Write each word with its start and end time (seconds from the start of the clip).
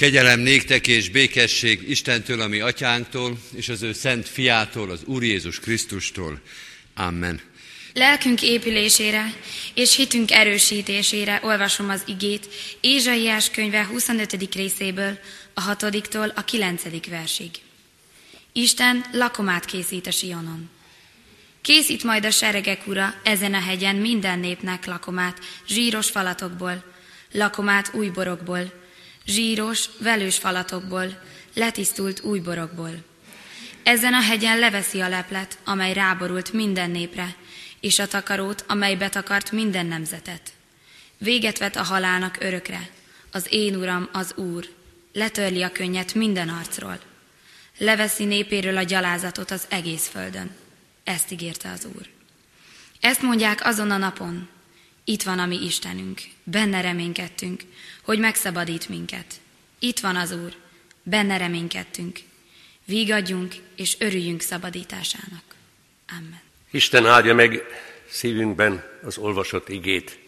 Kegyelem 0.00 0.40
néktek 0.40 0.86
és 0.86 1.10
békesség 1.10 1.88
Istentől, 1.88 2.40
ami 2.40 2.60
atyánktól, 2.60 3.38
és 3.54 3.68
az 3.68 3.82
ő 3.82 3.92
szent 3.92 4.28
fiától, 4.28 4.90
az 4.90 5.00
Úr 5.04 5.22
Jézus 5.22 5.60
Krisztustól. 5.60 6.40
Amen. 6.94 7.40
Lelkünk 7.92 8.42
épülésére 8.42 9.34
és 9.74 9.96
hitünk 9.96 10.30
erősítésére 10.30 11.40
olvasom 11.42 11.88
az 11.88 12.02
igét 12.06 12.48
Ézsaiás 12.80 13.50
könyve 13.50 13.84
25. 13.84 14.54
részéből, 14.54 15.18
a 15.54 15.76
6-tól 15.76 16.34
a 16.34 16.44
9. 16.44 16.82
versig. 17.08 17.50
Isten 18.52 19.04
lakomát 19.12 19.64
készít 19.64 20.06
a 20.06 20.10
Sionon. 20.10 20.70
Készít 21.62 22.04
majd 22.04 22.24
a 22.24 22.30
seregek 22.30 22.86
ura 22.86 23.14
ezen 23.22 23.54
a 23.54 23.60
hegyen 23.60 23.96
minden 23.96 24.38
népnek 24.38 24.86
lakomát, 24.86 25.38
zsíros 25.68 26.10
falatokból, 26.10 26.84
lakomát 27.32 27.94
új 27.94 28.08
borokból, 28.08 28.78
zsíros, 29.26 29.88
velős 29.98 30.36
falatokból, 30.36 31.22
letisztult 31.54 32.20
új 32.22 32.38
borokból. 32.38 33.04
Ezen 33.82 34.14
a 34.14 34.20
hegyen 34.20 34.58
leveszi 34.58 35.00
a 35.00 35.08
leplet, 35.08 35.58
amely 35.64 35.92
ráborult 35.92 36.52
minden 36.52 36.90
népre, 36.90 37.34
és 37.80 37.98
a 37.98 38.06
takarót, 38.06 38.64
amely 38.68 38.96
betakart 38.96 39.52
minden 39.52 39.86
nemzetet. 39.86 40.52
Véget 41.18 41.58
vet 41.58 41.76
a 41.76 41.82
halálnak 41.82 42.36
örökre, 42.40 42.88
az 43.32 43.46
én 43.48 43.76
uram, 43.76 44.08
az 44.12 44.34
Úr, 44.36 44.68
letörli 45.12 45.62
a 45.62 45.72
könnyet 45.72 46.14
minden 46.14 46.48
arcról. 46.48 47.00
Leveszi 47.78 48.24
népéről 48.24 48.76
a 48.76 48.82
gyalázatot 48.82 49.50
az 49.50 49.64
egész 49.68 50.08
földön. 50.08 50.50
Ezt 51.04 51.30
ígérte 51.30 51.70
az 51.70 51.86
Úr. 51.96 52.06
Ezt 53.00 53.22
mondják 53.22 53.66
azon 53.66 53.90
a 53.90 53.96
napon, 53.96 54.48
itt 55.10 55.22
van 55.22 55.38
a 55.38 55.46
mi 55.46 55.64
Istenünk, 55.64 56.20
benne 56.42 56.80
reménykedtünk, 56.80 57.60
hogy 58.02 58.18
megszabadít 58.18 58.88
minket. 58.88 59.26
Itt 59.78 60.00
van 60.00 60.16
az 60.16 60.32
Úr, 60.32 60.54
benne 61.02 61.36
reménykedtünk. 61.36 62.18
Vígadjunk 62.84 63.54
és 63.76 63.96
örüljünk 64.00 64.40
szabadításának. 64.40 65.42
Amen. 66.08 66.40
Isten 66.70 67.06
áldja 67.06 67.34
meg 67.34 67.62
szívünkben 68.08 68.84
az 69.02 69.18
olvasott 69.18 69.68
igét. 69.68 70.18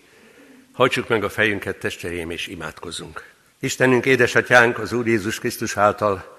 Hajtsuk 0.72 1.08
meg 1.08 1.24
a 1.24 1.30
fejünket, 1.30 1.76
testereim, 1.76 2.30
és 2.30 2.46
imádkozzunk. 2.46 3.32
Istenünk, 3.58 4.06
édesatyánk, 4.06 4.78
az 4.78 4.92
Úr 4.92 5.06
Jézus 5.06 5.38
Krisztus 5.38 5.76
által 5.76 6.38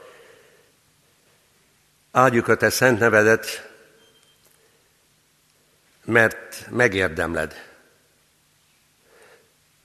áldjuk 2.11 2.47
a 2.47 2.55
Te 2.55 2.69
szent 2.69 2.99
nevedet, 2.99 3.69
mert 6.05 6.67
megérdemled. 6.69 7.72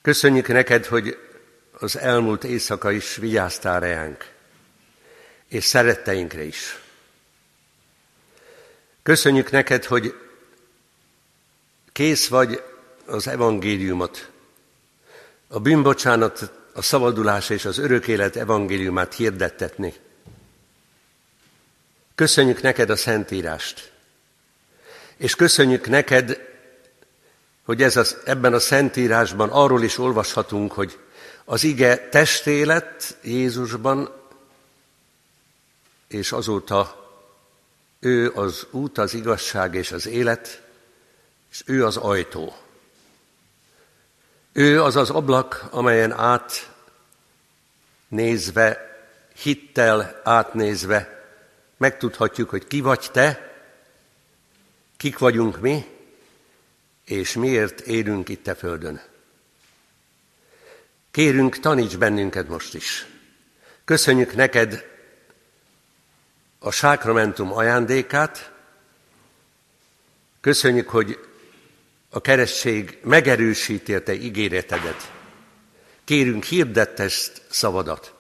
Köszönjük 0.09 0.48
neked, 0.48 0.87
hogy 0.87 1.19
az 1.73 1.98
elmúlt 1.98 2.45
éjszaka 2.45 2.91
is 2.91 3.17
vigyáztál 3.17 3.81
reánk, 3.81 4.33
és 5.48 5.65
szeretteinkre 5.65 6.42
is. 6.42 6.78
Köszönjük 9.03 9.50
neked, 9.50 9.84
hogy 9.84 10.15
kész 11.92 12.28
vagy 12.28 12.62
az 13.06 13.27
evangéliumot, 13.27 14.31
a 15.48 15.59
bűnbocsánat, 15.61 16.53
a 16.72 16.83
szabadulás 16.83 17.50
és 17.50 17.65
az 17.65 17.78
örök 17.78 18.09
élet 18.09 18.37
evangéliumát 18.37 19.15
hirdettetni. 19.15 19.95
Köszönjük 22.15 22.62
neked 22.62 22.91
a 22.91 22.97
Szentírást, 22.97 23.93
és 25.17 25.34
köszönjük 25.34 25.89
neked, 25.89 26.41
hogy 27.69 27.83
ez 27.83 27.97
az, 27.97 28.16
ebben 28.24 28.55
a 28.55 28.58
Szentírásban 28.58 29.48
arról 29.48 29.83
is 29.83 29.98
olvashatunk, 29.98 30.72
hogy 30.72 30.98
az 31.44 31.64
ige 31.64 32.08
testé 32.08 32.62
lett 32.62 33.16
Jézusban, 33.22 34.10
és 36.06 36.33
azóta 36.33 37.10
ő 38.00 38.30
az 38.30 38.66
út, 38.70 38.98
az 38.98 39.14
igazság 39.14 39.75
és 39.75 39.92
az 39.92 40.06
élet, 40.06 40.62
és 41.50 41.62
ő 41.66 41.84
az 41.84 41.97
ajtó. 41.97 42.56
Ő 44.53 44.82
az 44.82 44.97
az 44.97 45.10
ablak, 45.10 45.66
amelyen 45.70 46.12
át 46.12 46.72
nézve, 48.09 48.98
hittel 49.34 50.20
átnézve, 50.25 51.26
megtudhatjuk, 51.76 52.50
hogy 52.50 52.66
ki 52.66 52.81
vagy 52.81 53.09
te, 53.12 53.56
kik 54.97 55.19
vagyunk 55.19 55.60
mi, 55.60 55.97
és 57.08 57.32
miért 57.34 57.80
élünk 57.80 58.28
itt 58.28 58.46
a 58.46 58.54
földön. 58.54 59.02
Kérünk, 61.10 61.58
taníts 61.58 61.96
bennünket 61.96 62.48
most 62.48 62.74
is. 62.74 63.06
Köszönjük 63.84 64.34
neked 64.34 64.84
a 66.58 66.70
sákramentum 66.70 67.52
ajándékát, 67.52 68.52
köszönjük, 70.41 70.88
hogy 70.88 71.19
a 72.10 72.20
keresztség 72.20 72.98
megerősíti 73.02 73.94
a 73.94 74.02
te 74.02 74.14
ígéretedet. 74.14 75.12
Kérünk, 76.04 76.44
hirdett 76.44 76.98
ezt 76.98 77.42
szavadat. 77.50 78.14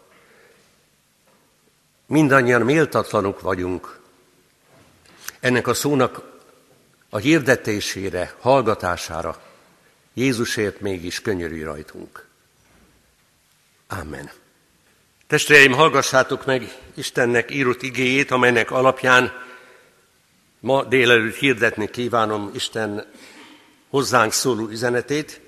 Mindannyian 2.06 2.62
méltatlanok 2.62 3.40
vagyunk. 3.40 4.00
Ennek 5.40 5.66
a 5.66 5.74
szónak 5.74 6.37
a 7.10 7.18
hirdetésére, 7.18 8.34
hallgatására 8.40 9.42
Jézusért 10.14 10.80
mégis 10.80 11.20
könyörű 11.20 11.64
rajtunk. 11.64 12.26
Amen. 13.88 14.30
Testvéreim, 15.26 15.72
hallgassátok 15.72 16.46
meg 16.46 16.76
Istennek 16.94 17.50
írott 17.50 17.82
igéjét, 17.82 18.30
amelynek 18.30 18.70
alapján 18.70 19.32
ma 20.60 20.84
délelőtt 20.84 21.36
hirdetni 21.36 21.90
kívánom 21.90 22.50
Isten 22.54 23.12
hozzánk 23.88 24.32
szóló 24.32 24.68
üzenetét. 24.68 25.40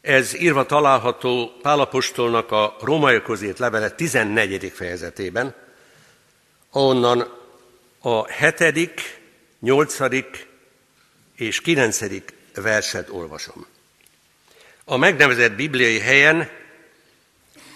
Ez 0.00 0.34
írva 0.34 0.66
található 0.66 1.52
Pálapostolnak 1.62 2.50
a 2.50 2.76
rómaiakhoz 2.80 3.42
írt 3.42 3.58
levele 3.58 3.90
14. 3.90 4.72
fejezetében, 4.74 5.54
ahonnan 6.70 7.38
a 8.00 8.26
7., 8.26 9.20
8. 9.60 9.98
és 11.42 11.60
9. 11.60 11.98
verset 12.54 13.10
olvasom. 13.10 13.66
A 14.84 14.96
megnevezett 14.96 15.52
bibliai 15.52 15.98
helyen 15.98 16.48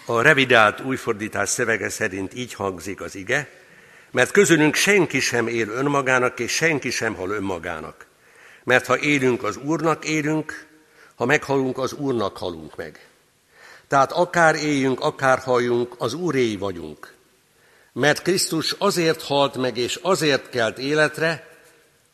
a 0.05 0.21
revidált 0.21 0.79
újfordítás 0.79 1.49
szövege 1.49 1.89
szerint 1.89 2.33
így 2.33 2.53
hangzik 2.53 3.01
az 3.01 3.15
ige, 3.15 3.49
mert 4.11 4.31
közülünk 4.31 4.75
senki 4.75 5.19
sem 5.19 5.47
él 5.47 5.69
önmagának, 5.69 6.39
és 6.39 6.51
senki 6.51 6.89
sem 6.89 7.15
hal 7.15 7.29
önmagának. 7.29 8.05
Mert 8.63 8.85
ha 8.85 8.99
élünk, 8.99 9.43
az 9.43 9.57
Úrnak 9.57 10.05
élünk, 10.05 10.67
ha 11.15 11.25
meghalunk, 11.25 11.77
az 11.77 11.93
Úrnak 11.93 12.37
halunk 12.37 12.75
meg. 12.75 13.07
Tehát 13.87 14.11
akár 14.11 14.55
éljünk, 14.55 14.99
akár 14.99 15.39
halljunk, 15.39 15.95
az 15.97 16.13
Úréi 16.13 16.57
vagyunk. 16.57 17.13
Mert 17.93 18.21
Krisztus 18.21 18.75
azért 18.77 19.21
halt 19.21 19.57
meg, 19.57 19.77
és 19.77 19.99
azért 20.01 20.49
kelt 20.49 20.77
életre, 20.77 21.47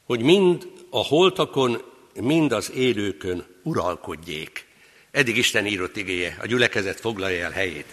hogy 0.05 0.21
mind 0.21 0.72
a 0.95 1.03
holtakon, 1.03 1.83
mind 2.13 2.51
az 2.51 2.71
élőkön 2.71 3.45
uralkodjék. 3.63 4.65
Eddig 5.11 5.37
Isten 5.37 5.65
írott 5.65 5.97
igéje, 5.97 6.37
a 6.41 6.45
gyülekezet 6.45 6.99
foglalja 6.99 7.45
el 7.45 7.51
helyét. 7.51 7.85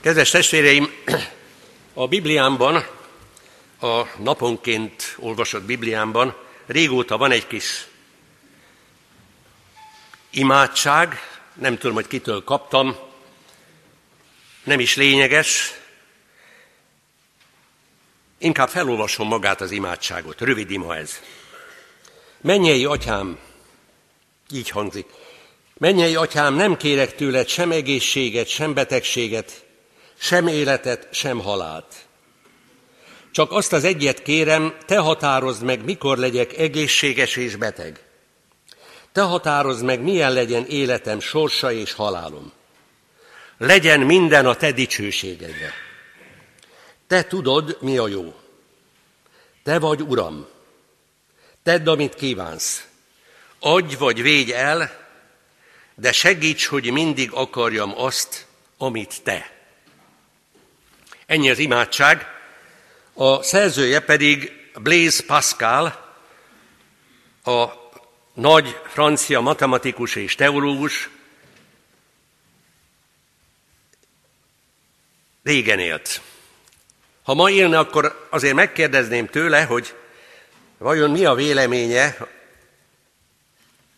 Kedves 0.00 0.30
testvéreim, 0.30 0.90
a 1.94 2.08
Bibliámban, 2.08 2.86
a 3.80 4.02
naponként 4.18 5.16
olvasott 5.18 5.62
Bibliámban 5.62 6.36
régóta 6.66 7.16
van 7.16 7.30
egy 7.30 7.46
kis 7.46 7.86
imádság, 10.30 11.18
nem 11.54 11.78
tudom, 11.78 11.94
hogy 11.94 12.06
kitől 12.06 12.44
kaptam, 12.44 12.96
nem 14.64 14.80
is 14.80 14.96
lényeges, 14.96 15.72
inkább 18.38 18.68
felolvasom 18.68 19.28
magát 19.28 19.60
az 19.60 19.70
imádságot, 19.70 20.40
rövid 20.40 20.70
ima 20.70 20.96
ez. 20.96 21.20
Mennyei 22.44 22.84
atyám, 22.84 23.38
így 24.52 24.68
hangzik, 24.68 25.06
Mennyei 25.78 26.16
atyám, 26.16 26.54
nem 26.54 26.76
kérek 26.76 27.14
tőled 27.14 27.48
sem 27.48 27.70
egészséget, 27.70 28.48
sem 28.48 28.74
betegséget, 28.74 29.64
sem 30.18 30.46
életet, 30.46 31.08
sem 31.10 31.38
halált. 31.40 31.94
Csak 33.30 33.52
azt 33.52 33.72
az 33.72 33.84
egyet 33.84 34.22
kérem, 34.22 34.76
te 34.86 34.98
határozd 34.98 35.62
meg, 35.62 35.84
mikor 35.84 36.18
legyek 36.18 36.56
egészséges 36.56 37.36
és 37.36 37.56
beteg. 37.56 38.04
Te 39.12 39.22
határozd 39.22 39.84
meg, 39.84 40.00
milyen 40.00 40.32
legyen 40.32 40.66
életem 40.66 41.20
sorsa 41.20 41.72
és 41.72 41.92
halálom. 41.92 42.52
Legyen 43.58 44.00
minden 44.00 44.46
a 44.46 44.54
te 44.54 44.72
dicsőségedbe. 44.72 45.72
Te 47.06 47.22
tudod, 47.22 47.76
mi 47.80 47.98
a 47.98 48.08
jó. 48.08 48.34
Te 49.62 49.78
vagy 49.78 50.02
Uram. 50.02 50.53
Tedd, 51.64 51.88
amit 51.88 52.14
kívánsz. 52.14 52.86
Adj 53.58 53.94
vagy 53.94 54.22
védj 54.22 54.52
el, 54.52 55.06
de 55.94 56.12
segíts, 56.12 56.66
hogy 56.66 56.92
mindig 56.92 57.32
akarjam 57.32 57.98
azt, 57.98 58.46
amit 58.78 59.22
te. 59.22 59.50
Ennyi 61.26 61.50
az 61.50 61.58
imádság. 61.58 62.26
A 63.12 63.42
szerzője 63.42 64.00
pedig 64.00 64.52
Blaise 64.82 65.22
Pascal, 65.26 65.84
a 67.44 67.68
nagy 68.34 68.80
francia 68.86 69.40
matematikus 69.40 70.14
és 70.14 70.34
teológus, 70.34 71.10
régen 75.42 75.78
élt. 75.78 76.20
Ha 77.22 77.34
ma 77.34 77.50
élne, 77.50 77.78
akkor 77.78 78.28
azért 78.30 78.54
megkérdezném 78.54 79.26
tőle, 79.26 79.64
hogy 79.64 79.94
vajon 80.84 81.10
mi 81.10 81.24
a 81.24 81.34
véleménye 81.34 82.16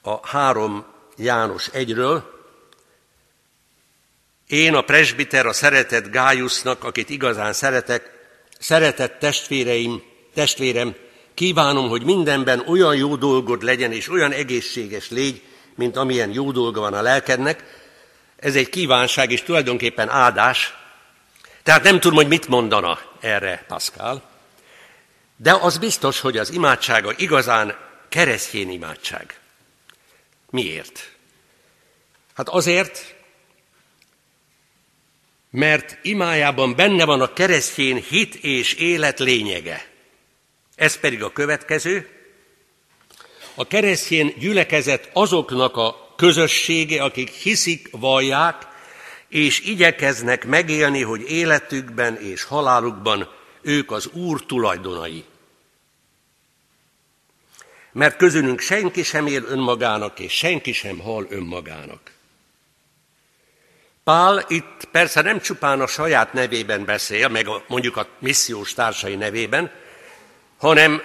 a 0.03 0.29
három 0.29 0.87
János 1.17 1.69
egyről. 1.69 2.45
Én 4.47 4.75
a 4.75 4.81
presbiter, 4.81 5.47
a 5.47 5.53
szeretett 5.53 6.11
Gájusznak, 6.11 6.85
akit 6.85 7.11
igazán 7.11 7.53
szeretek, 7.53 8.11
szeretett 8.59 9.19
testvéreim, 9.19 10.03
testvérem, 10.35 10.95
kívánom, 11.35 11.89
hogy 11.89 12.05
mindenben 12.05 12.63
olyan 12.67 12.97
jó 12.97 13.17
dolgod 13.17 13.63
legyen, 13.63 13.93
és 13.93 14.09
olyan 14.09 14.33
egészséges 14.33 15.11
légy, 15.11 15.43
mint 15.75 15.97
amilyen 15.97 16.33
jó 16.33 16.51
dolga 16.51 16.81
van 16.81 16.95
a 16.95 17.03
lelkednek. 17.03 17.65
Ez 18.37 18.55
egy 18.55 18.69
kívánság, 18.69 19.31
és 19.31 19.43
tulajdonképpen 19.43 20.09
áldás. 20.09 20.75
Tehát 21.63 21.83
nem 21.83 22.01
tudom, 22.01 22.17
hogy 22.17 22.29
mit 22.29 22.49
mondana 22.49 22.99
erre 23.21 23.65
Pascal, 23.69 24.36
de 25.37 25.53
az 25.53 25.79
biztos, 25.79 26.21
hogy 26.21 26.39
az 26.39 26.51
imádsága 26.51 27.13
igazán 27.17 27.77
keresztény 28.09 28.71
imádság. 28.71 29.41
Miért? 30.51 31.13
Hát 32.35 32.49
azért, 32.49 33.15
mert 35.51 35.99
imájában 36.03 36.75
benne 36.75 37.05
van 37.05 37.21
a 37.21 37.33
keresztény 37.33 38.05
hit 38.09 38.35
és 38.35 38.73
élet 38.73 39.19
lényege. 39.19 39.87
Ez 40.75 40.97
pedig 40.97 41.23
a 41.23 41.33
következő. 41.33 42.09
A 43.55 43.67
keresztény 43.67 44.35
gyülekezet 44.39 45.11
azoknak 45.13 45.77
a 45.77 46.15
közössége, 46.17 47.03
akik 47.03 47.31
hiszik, 47.31 47.89
vallják, 47.91 48.67
és 49.29 49.61
igyekeznek 49.61 50.47
megélni, 50.47 51.03
hogy 51.03 51.31
életükben 51.31 52.17
és 52.17 52.43
halálukban 52.45 53.29
ők 53.67 53.91
az 53.91 54.07
Úr 54.07 54.47
tulajdonai. 54.47 55.25
Mert 57.93 58.17
közülünk 58.17 58.61
senki 58.61 59.03
sem 59.03 59.27
él 59.27 59.45
önmagának, 59.45 60.19
és 60.19 60.33
senki 60.33 60.73
sem 60.73 60.99
hal 60.99 61.27
önmagának. 61.29 62.11
Pál 64.05 64.45
itt 64.49 64.89
persze 64.91 65.23
nem 65.23 65.41
csupán 65.41 65.81
a 65.81 65.87
saját 65.87 66.33
nevében 66.33 66.85
beszél, 66.85 67.29
meg 67.29 67.49
a, 67.49 67.65
mondjuk 67.69 67.97
a 67.97 68.09
missziós 68.19 68.75
társai 68.75 69.15
nevében, 69.15 69.71
hanem 70.57 71.03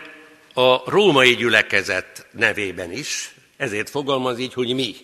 a 0.53 0.89
római 0.89 1.35
gyülekezet 1.35 2.27
nevében 2.31 2.91
is, 2.91 3.35
ezért 3.57 3.89
fogalmaz 3.89 4.39
így, 4.39 4.53
hogy 4.53 4.73
mi. 4.73 4.95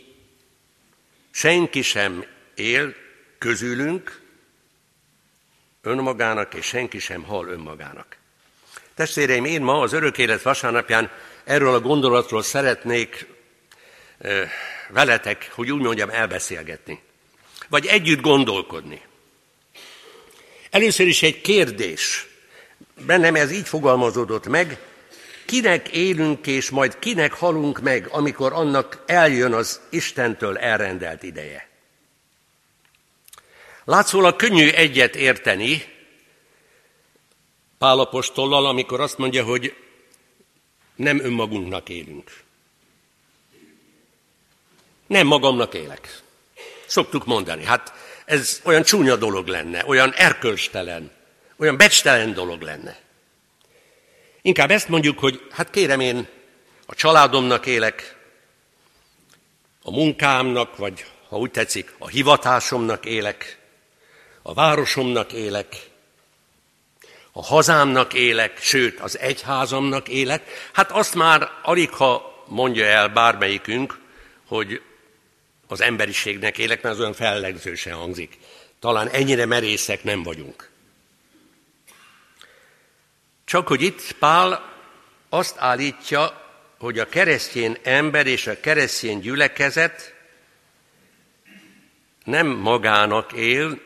Senki 1.31 1.81
sem 1.81 2.25
él 2.55 2.93
közülünk 3.37 4.26
önmagának, 5.87 6.53
és 6.53 6.65
senki 6.65 6.99
sem 6.99 7.23
hal 7.23 7.47
önmagának. 7.47 8.17
Testvéreim, 8.95 9.45
én 9.45 9.61
ma 9.61 9.79
az 9.79 9.93
örök 9.93 10.17
élet 10.17 10.41
vasárnapján 10.41 11.11
erről 11.43 11.73
a 11.73 11.79
gondolatról 11.79 12.43
szeretnék 12.43 13.27
veletek, 14.89 15.51
hogy 15.53 15.71
úgy 15.71 15.81
mondjam, 15.81 16.09
elbeszélgetni. 16.09 17.01
Vagy 17.69 17.85
együtt 17.85 18.21
gondolkodni. 18.21 19.01
Először 20.69 21.07
is 21.07 21.23
egy 21.23 21.41
kérdés. 21.41 22.27
Bennem 23.05 23.35
ez 23.35 23.51
így 23.51 23.67
fogalmazódott 23.67 24.47
meg, 24.47 24.79
kinek 25.45 25.87
élünk 25.87 26.47
és 26.47 26.69
majd 26.69 26.99
kinek 26.99 27.33
halunk 27.33 27.81
meg, 27.81 28.07
amikor 28.11 28.53
annak 28.53 29.03
eljön 29.05 29.53
az 29.53 29.81
Istentől 29.89 30.57
elrendelt 30.57 31.23
ideje. 31.23 31.67
Látszólag 33.87 34.35
könnyű 34.35 34.69
egyet 34.69 35.15
érteni 35.15 35.83
Pálapostollal, 37.77 38.65
amikor 38.65 38.99
azt 38.99 39.17
mondja, 39.17 39.43
hogy 39.43 39.75
nem 40.95 41.19
önmagunknak 41.19 41.89
élünk. 41.89 42.43
Nem 45.07 45.27
magamnak 45.27 45.73
élek. 45.73 46.21
Szoktuk 46.85 47.25
mondani. 47.25 47.63
Hát 47.63 47.93
ez 48.25 48.61
olyan 48.63 48.83
csúnya 48.83 49.15
dolog 49.15 49.47
lenne, 49.47 49.85
olyan 49.85 50.13
erkölcstelen, 50.13 51.11
olyan 51.57 51.77
becstelen 51.77 52.33
dolog 52.33 52.61
lenne. 52.61 52.99
Inkább 54.41 54.71
ezt 54.71 54.89
mondjuk, 54.89 55.19
hogy 55.19 55.47
hát 55.51 55.69
kérem 55.69 55.99
én 55.99 56.27
a 56.85 56.95
családomnak 56.95 57.65
élek, 57.65 58.15
a 59.81 59.91
munkámnak, 59.91 60.77
vagy 60.77 61.05
ha 61.29 61.37
úgy 61.37 61.51
tetszik, 61.51 61.93
a 61.97 62.07
hivatásomnak 62.07 63.05
élek, 63.05 63.65
a 64.47 64.53
városomnak 64.53 65.33
élek, 65.33 65.75
a 67.31 67.43
hazámnak 67.43 68.13
élek, 68.13 68.61
sőt, 68.61 68.99
az 68.99 69.19
egyházamnak 69.19 70.07
élek, 70.07 70.69
hát 70.73 70.91
azt 70.91 71.15
már 71.15 71.51
alig 71.61 71.89
ha 71.89 72.43
mondja 72.47 72.85
el 72.85 73.07
bármelyikünk, 73.07 73.99
hogy 74.45 74.81
az 75.67 75.81
emberiségnek 75.81 76.57
élek, 76.57 76.81
mert 76.81 76.95
az 76.95 77.01
olyan 77.01 77.13
fellegzősen 77.13 77.93
hangzik. 77.93 78.37
Talán 78.79 79.09
ennyire 79.09 79.45
merészek 79.45 80.03
nem 80.03 80.23
vagyunk. 80.23 80.69
Csak 83.45 83.67
hogy 83.67 83.81
itt 83.81 84.11
Pál 84.11 84.73
azt 85.29 85.55
állítja, 85.57 86.41
hogy 86.77 86.99
a 86.99 87.09
keresztény 87.09 87.77
ember 87.83 88.27
és 88.27 88.47
a 88.47 88.59
keresztény 88.59 89.19
gyülekezet 89.19 90.13
nem 92.23 92.47
magának 92.47 93.33
él, 93.33 93.85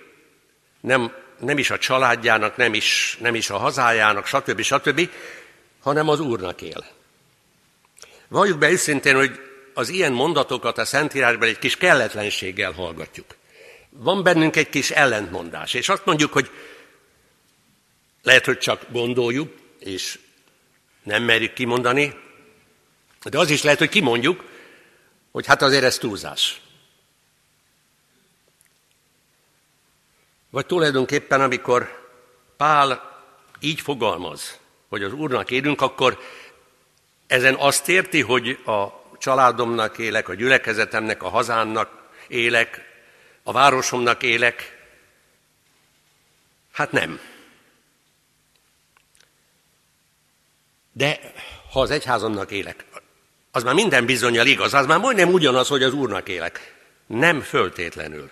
nem, 0.82 1.14
nem 1.40 1.58
is 1.58 1.70
a 1.70 1.78
családjának, 1.78 2.56
nem 2.56 2.74
is, 2.74 3.18
nem 3.22 3.36
is 3.36 3.50
a 3.50 3.58
hazájának, 3.58 4.26
stb. 4.26 4.62
stb., 4.62 5.10
hanem 5.82 6.10
az 6.10 6.20
Úrnak 6.20 6.62
él. 6.62 6.86
Valljuk 8.28 8.58
be 8.58 8.70
őszintén, 8.70 9.16
hogy 9.16 9.40
az 9.74 9.90
ilyen 9.90 10.12
mondatokat 10.12 10.78
a 10.78 10.86
Szentírásban 10.86 11.48
egy 11.48 11.60
kis 11.60 11.78
kelletlenséggel 11.78 12.72
hallgatjuk. 12.72 13.36
Van 13.90 14.24
bennünk 14.24 14.56
egy 14.56 14.70
kis 14.70 14.92
ellentmondás, 14.92 15.74
és 15.74 15.90
azt 15.90 16.06
mondjuk, 16.06 16.34
hogy 16.34 16.50
lehet, 18.24 18.46
hogy 18.46 18.58
csak 18.58 18.86
gondoljuk, 18.92 19.54
és 19.80 20.20
nem 21.04 21.24
merjük 21.24 21.54
kimondani, 21.54 22.14
de 23.30 23.40
az 23.40 23.50
is 23.50 23.64
lehet, 23.64 23.80
hogy 23.80 23.90
kimondjuk, 23.90 24.44
hogy 25.32 25.46
hát 25.46 25.62
azért 25.62 25.84
ez 25.84 25.98
túlzás. 25.98 26.62
Vagy 30.52 30.66
tulajdonképpen, 30.66 31.42
amikor 31.42 32.10
Pál 32.58 33.22
így 33.60 33.82
fogalmaz, 33.82 34.60
hogy 34.90 35.04
az 35.04 35.14
Úrnak 35.14 35.52
élünk, 35.52 35.82
akkor 35.82 36.20
ezen 37.28 37.56
azt 37.56 37.90
érti, 37.90 38.22
hogy 38.22 38.50
a 38.66 38.88
családomnak 39.18 39.98
élek, 39.98 40.30
a 40.30 40.34
gyülekezetemnek, 40.34 41.24
a 41.24 41.30
hazámnak 41.30 42.10
élek, 42.28 42.82
a 43.44 43.52
városomnak 43.52 44.24
élek. 44.24 44.86
Hát 46.72 46.92
nem. 46.92 47.20
De 50.92 51.20
ha 51.72 51.82
az 51.82 51.92
egyházamnak 51.92 52.52
élek, 52.52 52.86
az 53.52 53.64
már 53.64 53.74
minden 53.74 54.06
bizonyal 54.06 54.46
igaz, 54.46 54.74
az 54.74 54.86
már 54.86 55.00
majdnem 55.00 55.34
ugyanaz, 55.34 55.68
hogy 55.68 55.84
az 55.84 55.94
Úrnak 55.94 56.30
élek. 56.30 56.76
Nem 57.06 57.42
föltétlenül. 57.42 58.32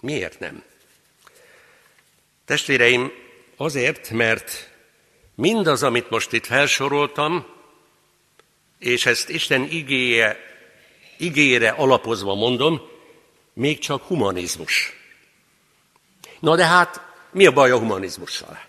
Miért 0.00 0.38
nem? 0.38 0.62
Testvéreim, 2.52 3.12
azért, 3.56 4.10
mert 4.10 4.70
mindaz, 5.34 5.82
amit 5.82 6.10
most 6.10 6.32
itt 6.32 6.46
felsoroltam, 6.46 7.46
és 8.78 9.06
ezt 9.06 9.28
Isten 9.28 9.62
igéje, 9.70 10.38
igére 11.16 11.68
alapozva 11.70 12.34
mondom, 12.34 12.80
még 13.52 13.78
csak 13.78 14.02
humanizmus. 14.02 14.92
Na 16.40 16.56
de 16.56 16.64
hát, 16.64 17.00
mi 17.30 17.46
a 17.46 17.52
baj 17.52 17.70
a 17.70 17.78
humanizmussal? 17.78 18.60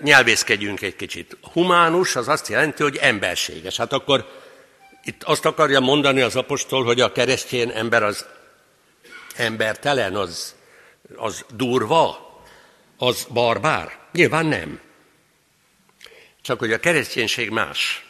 Nyelvészkedjünk 0.00 0.82
egy 0.82 0.96
kicsit. 0.96 1.36
Humánus 1.52 2.16
az 2.16 2.28
azt 2.28 2.48
jelenti, 2.48 2.82
hogy 2.82 2.96
emberséges. 2.96 3.76
Hát 3.76 3.92
akkor 3.92 4.28
itt 5.04 5.22
azt 5.22 5.44
akarja 5.44 5.80
mondani 5.80 6.20
az 6.20 6.36
apostol, 6.36 6.84
hogy 6.84 7.00
a 7.00 7.12
keresztény 7.12 7.70
ember 7.74 8.02
az 8.02 8.26
embertelen, 9.36 10.14
az, 10.14 10.54
az 11.16 11.44
durva, 11.54 12.26
az 12.98 13.26
barbár? 13.30 13.98
Nyilván 14.12 14.46
nem. 14.46 14.80
Csak 16.40 16.58
hogy 16.58 16.72
a 16.72 16.80
kereszténység 16.80 17.50
más. 17.50 18.06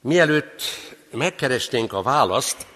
Mielőtt 0.00 0.62
megkeresnénk 1.10 1.92
a 1.92 2.02
választ, 2.02 2.66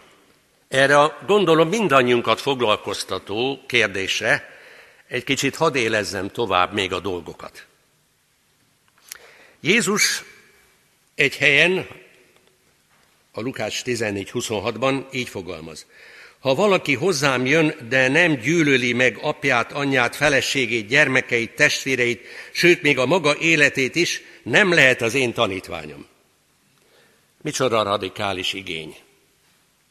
Erre 0.75 0.99
a 0.99 1.19
gondolom 1.27 1.69
mindannyiunkat 1.69 2.41
foglalkoztató 2.41 3.61
kérdésre 3.67 4.49
egy 5.09 5.25
kicsit 5.25 5.57
hadd 5.57 5.75
élezzem 5.75 6.29
tovább 6.29 6.73
még 6.73 6.93
a 6.93 7.01
dolgokat. 7.01 7.67
Jézus 9.61 10.23
egy 11.15 11.37
helyen, 11.37 11.89
a 13.33 13.41
Lukács 13.41 13.83
14.26-ban 13.85 15.13
így 15.13 15.29
fogalmaz. 15.29 15.87
Ha 16.45 16.55
valaki 16.55 16.95
hozzám 16.95 17.47
jön, 17.47 17.75
de 17.89 18.09
nem 18.09 18.35
gyűlöli 18.35 18.93
meg 18.93 19.19
apját, 19.21 19.73
anyját, 19.73 20.17
feleségét, 20.17 20.87
gyermekeit, 20.87 21.55
testvéreit, 21.55 22.27
sőt, 22.53 22.83
még 22.83 22.99
a 22.99 23.07
maga 23.07 23.37
életét 23.37 23.95
is, 23.95 24.23
nem 24.43 24.73
lehet 24.73 25.03
az 25.03 25.15
én 25.15 25.33
tanítványom. 25.33 26.07
Micsoda 27.43 27.83
radikális 27.83 28.53
igény. 28.53 28.97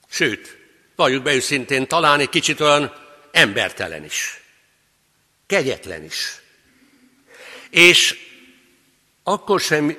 Sőt, 0.10 0.57
valljuk 0.95 1.24
be 1.24 1.33
őszintén, 1.33 1.88
talán 1.88 2.19
egy 2.19 2.29
kicsit 2.29 2.60
olyan 2.60 2.93
embertelen 3.31 4.03
is. 4.03 4.41
Kegyetlen 5.48 6.03
is. 6.03 6.41
És 7.69 8.15
akkor 9.24 9.60
sem 9.60 9.98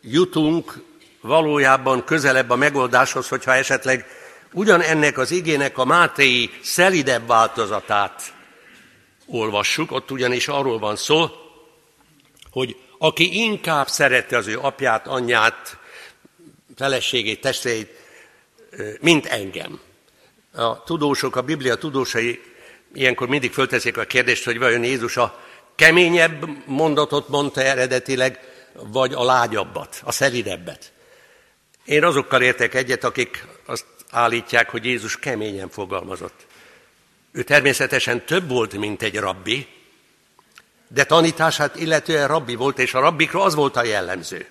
jutunk 0.00 0.82
valójában 1.20 2.04
közelebb 2.04 2.50
a 2.50 2.56
megoldáshoz, 2.56 3.28
hogyha 3.28 3.54
esetleg 3.54 4.19
ugyanennek 4.52 5.18
az 5.18 5.30
igének 5.30 5.78
a 5.78 5.84
Mátéi 5.84 6.50
szelidebb 6.62 7.26
változatát 7.26 8.34
olvassuk, 9.26 9.92
ott 9.92 10.10
ugyanis 10.10 10.48
arról 10.48 10.78
van 10.78 10.96
szó, 10.96 11.28
hogy 12.50 12.76
aki 12.98 13.42
inkább 13.42 13.88
szerette 13.88 14.36
az 14.36 14.46
ő 14.46 14.58
apját, 14.58 15.06
anyját, 15.06 15.78
feleségét, 16.76 17.40
testvéreit, 17.40 17.90
mint 19.00 19.26
engem. 19.26 19.80
A 20.52 20.82
tudósok, 20.82 21.36
a 21.36 21.42
Biblia 21.42 21.76
tudósai 21.76 22.40
ilyenkor 22.94 23.28
mindig 23.28 23.52
fölteszik 23.52 23.96
a 23.96 24.04
kérdést, 24.04 24.44
hogy 24.44 24.58
vajon 24.58 24.84
Jézus 24.84 25.16
a 25.16 25.40
keményebb 25.74 26.48
mondatot 26.66 27.28
mondta 27.28 27.60
eredetileg, 27.60 28.38
vagy 28.72 29.12
a 29.14 29.24
lágyabbat, 29.24 30.00
a 30.04 30.12
szelidebbet. 30.12 30.92
Én 31.84 32.04
azokkal 32.04 32.42
értek 32.42 32.74
egyet, 32.74 33.04
akik 33.04 33.46
azt 33.66 33.84
állítják, 34.10 34.70
hogy 34.70 34.84
Jézus 34.84 35.18
keményen 35.18 35.68
fogalmazott. 35.68 36.46
Ő 37.32 37.42
természetesen 37.42 38.24
több 38.24 38.48
volt, 38.48 38.72
mint 38.72 39.02
egy 39.02 39.16
rabbi, 39.16 39.66
de 40.88 41.04
tanítását 41.04 41.76
illetően 41.76 42.28
rabbi 42.28 42.54
volt, 42.54 42.78
és 42.78 42.94
a 42.94 43.00
rabbikra 43.00 43.42
az 43.42 43.54
volt 43.54 43.76
a 43.76 43.84
jellemző. 43.84 44.46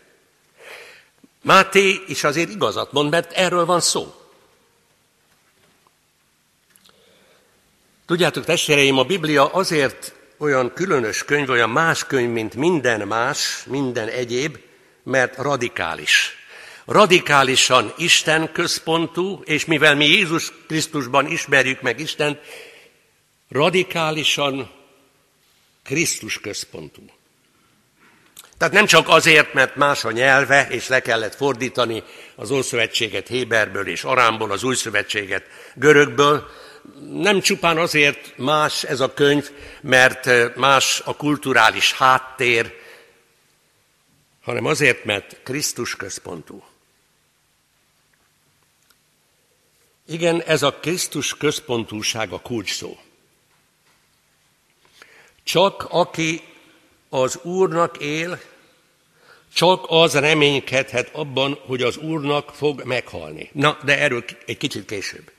Máté 1.42 2.04
is 2.08 2.24
azért 2.24 2.50
igazat 2.50 2.92
mond, 2.92 3.10
mert 3.10 3.32
erről 3.32 3.66
van 3.66 3.82
szó. 3.82 4.14
Tudjátok, 8.06 8.46
testvéreim, 8.46 8.98
a 8.98 9.04
Biblia 9.04 9.54
azért 9.54 10.14
olyan 10.38 10.74
különös 10.74 11.24
könyv, 11.26 11.50
olyan 11.50 11.70
más 11.70 12.06
könyv, 12.06 12.30
mint 12.30 12.56
minden 12.56 13.08
más, 13.08 13.64
minden 13.66 14.08
egyéb, 14.08 14.58
mert 15.04 15.38
radikális. 15.38 16.39
Radikálisan 16.90 17.94
Isten 17.98 18.52
központú, 18.52 19.42
és 19.46 19.66
mivel 19.66 19.96
mi 19.96 20.06
Jézus 20.06 20.52
Krisztusban 20.68 21.28
ismerjük 21.28 21.82
meg 21.82 22.00
Istent, 22.00 22.40
radikálisan 23.50 24.72
Krisztus 25.84 26.40
központú. 26.40 27.02
Tehát 28.58 28.74
nem 28.74 28.86
csak 28.86 29.10
azért, 29.10 29.54
mert 29.54 29.76
más 29.76 30.06
a 30.06 30.12
nyelve, 30.12 30.68
és 30.70 30.88
le 30.88 31.02
kellett 31.02 31.36
fordítani 31.36 32.04
az 32.36 32.52
Ószövetséget 32.52 33.28
Héberből 33.28 33.88
és 33.88 34.04
Arámból, 34.04 34.52
az 34.52 34.64
Új 34.64 34.76
Szövetséget 34.76 35.46
görögből, 35.76 36.50
nem 37.14 37.42
csupán 37.42 37.78
azért 37.78 38.38
más 38.38 38.84
ez 38.84 39.00
a 39.00 39.14
könyv, 39.14 39.50
mert 39.82 40.56
más 40.56 41.02
a 41.06 41.16
kulturális 41.16 41.94
háttér, 41.94 42.74
hanem 44.42 44.66
azért, 44.66 45.06
mert 45.06 45.38
Krisztus 45.44 45.96
központú. 45.96 46.64
Igen, 50.10 50.42
ez 50.42 50.62
a 50.62 50.74
Krisztus 50.74 51.38
központúság 51.38 52.32
a 52.32 52.40
kulcs. 52.40 52.80
Csak 55.44 55.88
aki 55.90 56.42
az 57.10 57.40
Úrnak 57.44 57.98
él, 57.98 58.42
csak 59.54 59.86
az 59.88 60.14
reménykedhet 60.14 61.10
abban, 61.14 61.60
hogy 61.66 61.82
az 61.82 61.98
Úrnak 61.98 62.56
fog 62.56 62.84
meghalni. 62.84 63.50
Na, 63.54 63.78
de 63.84 64.00
erről 64.00 64.24
egy 64.46 64.58
kicsit 64.58 64.86
később. 64.86 65.32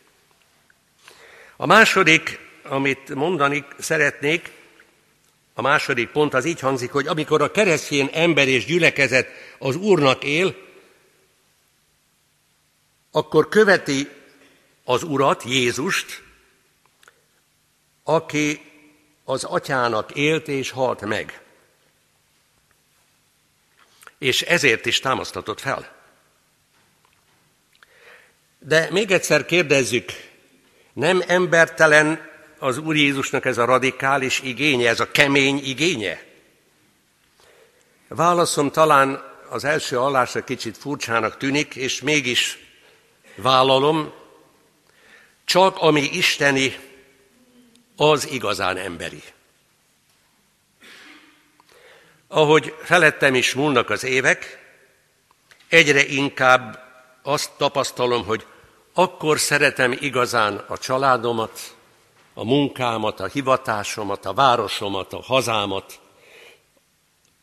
A 1.57 1.67
második, 1.67 2.39
amit 2.63 3.15
mondani 3.15 3.65
szeretnék, 3.79 4.53
a 5.55 5.63
második 5.63 6.09
pont 6.09 6.35
az 6.35 6.45
így 6.45 6.61
hangzik, 6.61 6.91
hogy 6.91 7.07
amikor 7.07 7.43
a 7.43 7.51
keresztény 7.51 8.11
ember 8.13 8.49
és 8.49 8.65
gyülekezet 8.65 9.29
az 9.59 9.77
Úrnak 9.77 10.25
él, 10.25 10.57
akkor 13.11 13.49
követi 13.49 14.19
az 14.91 15.03
Urat, 15.03 15.43
Jézust, 15.45 16.23
aki 18.05 18.61
az 19.25 19.45
atyának 19.45 20.11
élt 20.15 20.49
és 20.49 20.71
halt 20.71 21.01
meg. 21.01 21.41
És 24.19 24.43
ezért 24.43 24.87
is 24.87 25.01
támasztatott 25.01 25.61
fel. 25.61 25.97
De 28.59 28.89
még 28.91 29.11
egyszer 29.11 29.45
kérdezzük, 29.45 30.13
nem 30.93 31.23
embertelen 31.27 32.29
az 32.59 32.79
Úr 32.79 32.97
Jézusnak 32.97 33.45
ez 33.45 33.59
a 33.59 33.65
radikális 33.65 34.41
igénye, 34.41 34.89
ez 34.89 35.01
a 35.01 35.11
kemény 35.11 35.65
igénye? 35.65 36.23
Válaszom 38.09 38.71
talán 38.71 39.23
az 39.49 39.65
első 39.65 39.97
hallásra 39.97 40.45
kicsit 40.45 40.79
furcsának 40.79 41.37
tűnik, 41.37 41.75
és 41.75 42.01
mégis 42.01 42.59
vállalom, 43.37 44.19
csak 45.45 45.79
ami 45.79 46.01
isteni, 46.03 46.77
az 47.97 48.31
igazán 48.31 48.77
emberi. 48.77 49.23
Ahogy 52.29 52.75
felettem 52.83 53.35
is 53.35 53.55
múlnak 53.55 53.91
az 53.91 54.05
évek, 54.05 54.59
egyre 55.69 56.07
inkább 56.07 56.79
azt 57.23 57.51
tapasztalom, 57.57 58.25
hogy 58.25 58.47
akkor 58.93 59.39
szeretem 59.39 59.93
igazán 59.93 60.57
a 60.57 60.79
családomat, 60.79 61.77
a 62.35 62.45
munkámat, 62.45 63.21
a 63.21 63.27
hivatásomat, 63.27 64.27
a 64.27 64.35
városomat, 64.35 65.13
a 65.13 65.23
hazámat, 65.23 66.01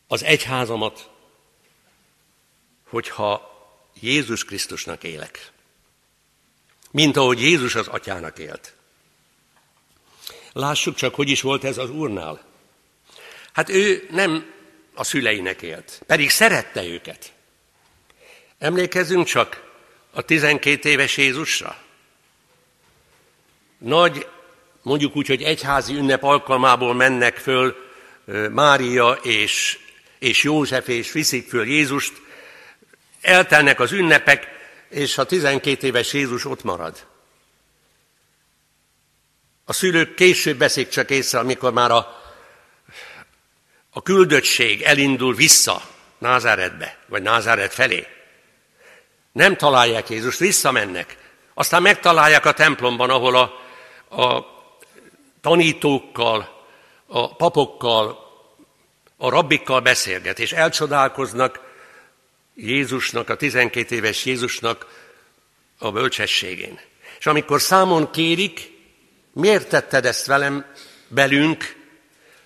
az 0.06 0.22
egyházamat, 0.22 1.10
hogyha 2.88 3.56
Jézus 4.00 4.44
Krisztusnak 4.44 5.04
élek. 5.04 5.52
Mint 6.90 7.16
ahogy 7.16 7.40
Jézus 7.42 7.74
az 7.74 7.86
atyának 7.86 8.38
élt. 8.38 8.72
Lássuk 10.52 10.94
csak, 10.94 11.14
hogy 11.14 11.28
is 11.28 11.40
volt 11.40 11.64
ez 11.64 11.78
az 11.78 11.90
úrnál. 11.90 12.44
Hát 13.52 13.68
ő 13.68 14.08
nem 14.10 14.52
a 14.94 15.04
szüleinek 15.04 15.62
élt, 15.62 16.02
pedig 16.06 16.30
szerette 16.30 16.84
őket. 16.84 17.32
Emlékezzünk 18.58 19.26
csak, 19.26 19.66
a 20.10 20.22
12 20.22 20.88
éves 20.88 21.16
Jézusra? 21.16 21.76
Nagy, 23.78 24.26
mondjuk 24.82 25.16
úgy, 25.16 25.26
hogy 25.26 25.42
egyházi 25.42 25.94
ünnep 25.94 26.22
alkalmából 26.22 26.94
mennek 26.94 27.36
föl 27.36 27.76
Mária 28.50 29.12
és, 29.12 29.78
és 30.18 30.42
József, 30.42 30.88
és 30.88 31.12
viszik 31.12 31.48
föl 31.48 31.66
Jézust, 31.66 32.12
eltelnek 33.20 33.80
az 33.80 33.92
ünnepek, 33.92 34.57
és 34.88 35.18
a 35.18 35.24
12 35.24 35.86
éves 35.86 36.12
Jézus 36.12 36.44
ott 36.44 36.62
marad. 36.62 37.06
A 39.64 39.72
szülők 39.72 40.14
később 40.14 40.58
veszik 40.58 40.88
csak 40.88 41.10
észre, 41.10 41.38
amikor 41.38 41.72
már 41.72 41.90
a, 41.90 42.22
a 43.90 44.02
küldöttség 44.02 44.82
elindul 44.82 45.34
vissza 45.34 45.82
Názáretbe, 46.18 46.98
vagy 47.06 47.22
Názáret 47.22 47.74
felé. 47.74 48.06
Nem 49.32 49.56
találják 49.56 50.08
Jézust, 50.08 50.38
visszamennek. 50.38 51.16
Aztán 51.54 51.82
megtalálják 51.82 52.46
a 52.46 52.52
templomban, 52.52 53.10
ahol 53.10 53.36
a, 53.36 53.42
a 54.22 54.46
tanítókkal, 55.40 56.64
a 57.06 57.36
papokkal, 57.36 58.26
a 59.16 59.28
rabbikkal 59.30 59.80
beszélget, 59.80 60.38
és 60.38 60.52
elcsodálkoznak 60.52 61.67
Jézusnak, 62.60 63.28
a 63.28 63.36
12 63.36 63.94
éves 63.94 64.24
Jézusnak 64.24 64.86
a 65.78 65.92
bölcsességén. 65.92 66.80
És 67.18 67.26
amikor 67.26 67.60
számon 67.60 68.10
kérik, 68.10 68.70
miért 69.32 69.68
tetted 69.68 70.04
ezt 70.04 70.26
velem, 70.26 70.72
belünk, 71.08 71.76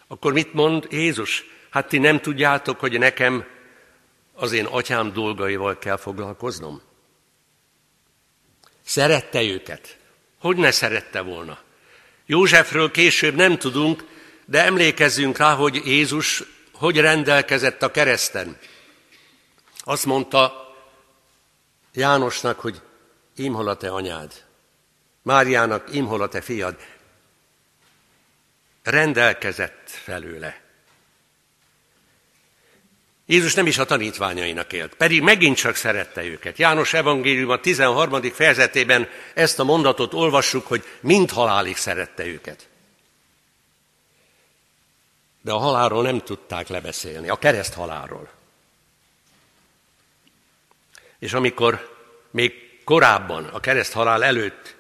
akkor 0.07 0.33
mit 0.33 0.52
mond 0.52 0.87
Jézus? 0.90 1.45
Hát 1.71 1.88
ti 1.88 1.99
nem 1.99 2.21
tudjátok, 2.21 2.81
hogy 2.81 2.99
nekem 2.99 3.45
az 4.33 4.52
én 4.52 4.64
atyám 4.64 5.12
dolgaival 5.12 5.78
kell 5.78 5.97
foglalkoznom? 5.97 6.83
Szerette 8.85 9.42
őket. 9.42 9.97
Hogy 10.38 10.57
ne 10.57 10.71
szerette 10.71 11.21
volna? 11.21 11.59
Józsefről 12.26 12.90
később 12.90 13.35
nem 13.35 13.59
tudunk, 13.59 14.04
de 14.45 14.64
emlékezzünk 14.64 15.38
rá, 15.38 15.54
hogy 15.54 15.83
Jézus 15.85 16.42
hogy 16.83 17.00
rendelkezett 17.00 17.83
a 17.83 17.90
kereszten. 17.90 18.57
Azt 19.85 20.07
mondta 20.07 20.73
Jánosnak, 21.93 22.61
hogy 22.61 22.81
imhol 23.37 23.69
a 23.69 23.77
te 23.77 23.91
anyád. 23.91 24.45
Máriának 25.23 25.95
imhol 25.95 26.23
a 26.23 26.29
te 26.29 26.41
fiad. 26.41 26.77
Rendelkezett 28.83 29.91
felőle. 29.91 30.61
Jézus 33.27 33.55
nem 33.55 33.67
is 33.67 33.79
a 33.79 33.85
tanítványainak 33.85 34.73
élt, 34.73 34.95
pedig 34.95 35.23
megint 35.23 35.57
csak 35.57 35.75
szerette 35.75 36.25
őket. 36.25 36.59
János 36.59 36.95
evangélium 36.95 37.51
a 37.51 37.61
13. 37.61 38.23
fejezetében 38.23 39.09
ezt 39.35 39.59
a 39.59 39.65
mondatot 39.65 40.15
olvassuk, 40.15 40.67
hogy 40.67 40.85
mind 41.01 41.31
halálig 41.31 41.77
szerette 41.77 42.27
őket. 42.27 42.69
De 45.41 45.53
a 45.53 45.59
halálról 45.59 46.03
nem 46.03 46.21
tudták 46.21 46.69
lebeszélni, 46.69 47.29
a 47.29 47.37
kereszt 47.37 47.75
halálról. 47.75 48.42
És 51.23 51.33
amikor 51.33 51.88
még 52.31 52.52
korábban, 52.85 53.45
a 53.45 53.61
kereszt 53.61 53.93
halál 53.93 54.25
előtt, 54.25 54.76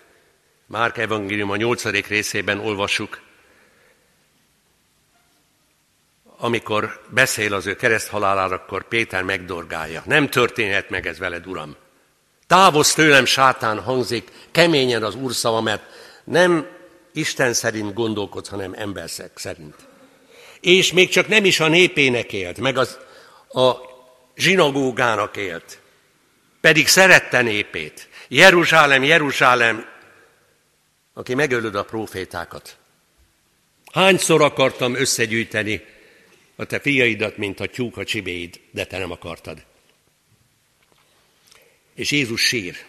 Márk 0.66 0.98
evangélium 0.98 1.50
a 1.50 1.56
8. 1.56 2.06
részében 2.06 2.58
olvassuk, 2.58 3.20
amikor 6.36 7.00
beszél 7.08 7.54
az 7.54 7.66
ő 7.66 7.76
kereszthalálára, 7.76 8.54
akkor 8.54 8.88
Péter 8.88 9.22
megdorgálja. 9.22 10.02
Nem 10.06 10.28
történhet 10.28 10.90
meg 10.90 11.06
ez 11.06 11.18
veled, 11.18 11.46
Uram. 11.46 11.76
Távozz 12.46 12.92
tőlem, 12.92 13.24
sátán 13.24 13.80
hangzik, 13.80 14.30
keményen 14.50 15.02
az 15.02 15.14
Úr 15.14 15.32
szava, 15.32 15.60
mert 15.60 15.82
nem 16.24 16.66
Isten 17.12 17.52
szerint 17.52 17.94
gondolkodsz, 17.94 18.48
hanem 18.48 18.72
emberszek 18.76 19.30
szerint. 19.34 19.76
És 20.60 20.92
még 20.92 21.08
csak 21.08 21.28
nem 21.28 21.44
is 21.44 21.60
a 21.60 21.68
népének 21.68 22.32
élt, 22.32 22.58
meg 22.58 22.78
az, 22.78 22.98
a 23.48 23.72
zsinagógának 24.36 25.36
élt, 25.36 25.81
pedig 26.62 26.88
szerette 26.88 27.42
népét. 27.42 28.08
Jeruzsálem, 28.28 29.04
Jeruzsálem, 29.04 29.88
aki 31.12 31.34
megölöd 31.34 31.74
a 31.74 31.84
profétákat. 31.84 32.76
Hányszor 33.92 34.42
akartam 34.42 34.94
összegyűjteni 34.94 35.84
a 36.56 36.64
te 36.64 36.80
fiaidat, 36.80 37.36
mint 37.36 37.60
a 37.60 37.66
tyúk 37.66 37.96
a 37.96 38.04
csibéid, 38.04 38.60
de 38.70 38.84
te 38.84 38.98
nem 38.98 39.10
akartad. 39.10 39.64
És 41.94 42.10
Jézus 42.10 42.46
sír. 42.46 42.84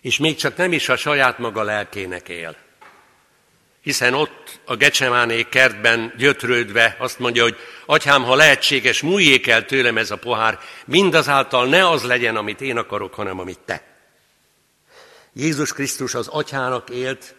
És 0.00 0.18
még 0.18 0.36
csak 0.36 0.56
nem 0.56 0.72
is 0.72 0.88
a 0.88 0.96
saját 0.96 1.38
maga 1.38 1.62
lelkének 1.62 2.28
él. 2.28 2.56
Hiszen 3.82 4.14
ott 4.14 4.60
a 4.64 4.76
Gecsemáné 4.76 5.42
kertben 5.42 6.14
gyötrődve 6.16 6.96
azt 6.98 7.18
mondja, 7.18 7.42
hogy 7.42 7.56
atyám, 7.86 8.22
ha 8.22 8.34
lehetséges, 8.34 9.00
múljék 9.00 9.46
el 9.46 9.64
tőlem 9.64 9.98
ez 9.98 10.10
a 10.10 10.16
pohár, 10.16 10.58
mindazáltal 10.84 11.66
ne 11.66 11.88
az 11.88 12.02
legyen, 12.02 12.36
amit 12.36 12.60
én 12.60 12.76
akarok, 12.76 13.14
hanem 13.14 13.38
amit 13.38 13.58
te. 13.58 13.84
Jézus 15.32 15.72
Krisztus 15.72 16.14
az 16.14 16.28
atyának 16.28 16.90
élt, 16.90 17.34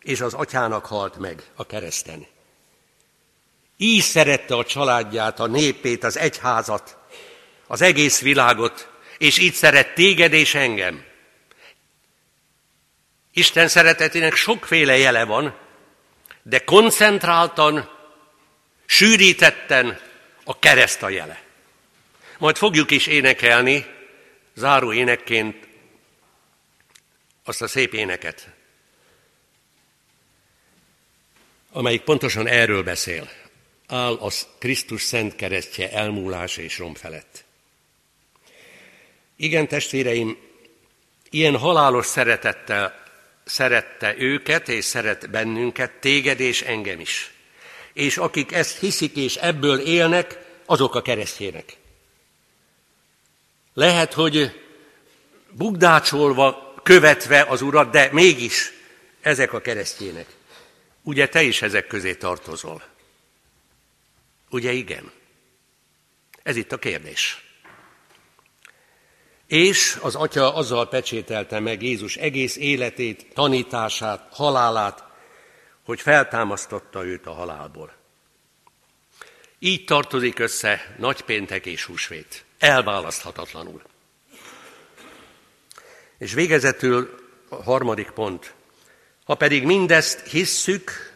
és 0.00 0.20
az 0.20 0.34
atyának 0.34 0.86
halt 0.86 1.18
meg 1.18 1.42
a 1.54 1.66
kereszten. 1.66 2.26
Így 3.76 4.02
szerette 4.02 4.54
a 4.54 4.64
családját, 4.64 5.40
a 5.40 5.46
népét, 5.46 6.04
az 6.04 6.18
egyházat, 6.18 6.96
az 7.66 7.82
egész 7.82 8.20
világot, 8.20 8.88
és 9.18 9.38
így 9.38 9.54
szeret 9.54 9.94
téged 9.94 10.32
és 10.32 10.54
engem. 10.54 11.04
Isten 13.32 13.68
szeretetének 13.68 14.34
sokféle 14.34 14.96
jele 14.96 15.24
van, 15.24 15.62
de 16.44 16.64
koncentráltan, 16.64 17.90
sűrítetten 18.86 20.00
a 20.44 20.58
kereszt 20.58 21.02
a 21.02 21.08
jele. 21.08 21.42
Majd 22.38 22.56
fogjuk 22.56 22.90
is 22.90 23.06
énekelni, 23.06 23.86
záró 24.54 24.92
énekként 24.92 25.68
azt 27.44 27.62
a 27.62 27.68
szép 27.68 27.94
éneket, 27.94 28.48
amelyik 31.72 32.02
pontosan 32.02 32.46
erről 32.46 32.82
beszél 32.82 33.30
áll 33.86 34.14
az 34.14 34.46
Krisztus 34.58 35.02
szent 35.02 35.36
keresztje 35.36 35.90
elmúlás 35.90 36.56
és 36.56 36.78
rom 36.78 36.94
felett. 36.94 37.44
Igen, 39.36 39.68
testvéreim, 39.68 40.38
ilyen 41.30 41.56
halálos 41.56 42.06
szeretettel 42.06 43.03
szerette 43.44 44.14
őket 44.18 44.68
és 44.68 44.84
szeret 44.84 45.30
bennünket, 45.30 45.90
téged 45.90 46.40
és 46.40 46.62
engem 46.62 47.00
is. 47.00 47.32
És 47.92 48.16
akik 48.16 48.52
ezt 48.52 48.78
hiszik 48.78 49.16
és 49.16 49.36
ebből 49.36 49.80
élnek, 49.80 50.38
azok 50.66 50.94
a 50.94 51.02
keresztjének. 51.02 51.76
Lehet, 53.74 54.12
hogy 54.12 54.60
bugdácsolva, 55.50 56.74
követve 56.82 57.42
az 57.42 57.62
Urat, 57.62 57.90
de 57.90 58.08
mégis 58.12 58.72
ezek 59.20 59.52
a 59.52 59.60
keresztjének. 59.60 60.26
Ugye 61.02 61.28
te 61.28 61.42
is 61.42 61.62
ezek 61.62 61.86
közé 61.86 62.14
tartozol. 62.14 62.82
Ugye 64.50 64.72
igen? 64.72 65.12
Ez 66.42 66.56
itt 66.56 66.72
a 66.72 66.78
kérdés. 66.78 67.44
És 69.46 69.98
az 70.02 70.14
atya 70.14 70.54
azzal 70.54 70.88
pecsételte 70.88 71.60
meg 71.60 71.82
Jézus 71.82 72.16
egész 72.16 72.56
életét, 72.56 73.26
tanítását, 73.34 74.28
halálát, 74.30 75.04
hogy 75.84 76.00
feltámasztotta 76.00 77.04
őt 77.04 77.26
a 77.26 77.32
halálból. 77.32 77.92
Így 79.58 79.84
tartozik 79.84 80.38
össze 80.38 80.94
nagypéntek 80.98 81.66
és 81.66 81.84
húsvét. 81.84 82.44
Elválaszthatatlanul. 82.58 83.82
És 86.18 86.32
végezetül 86.32 87.14
a 87.48 87.62
harmadik 87.62 88.10
pont. 88.10 88.54
Ha 89.24 89.34
pedig 89.34 89.64
mindezt 89.64 90.26
hisszük, 90.26 91.12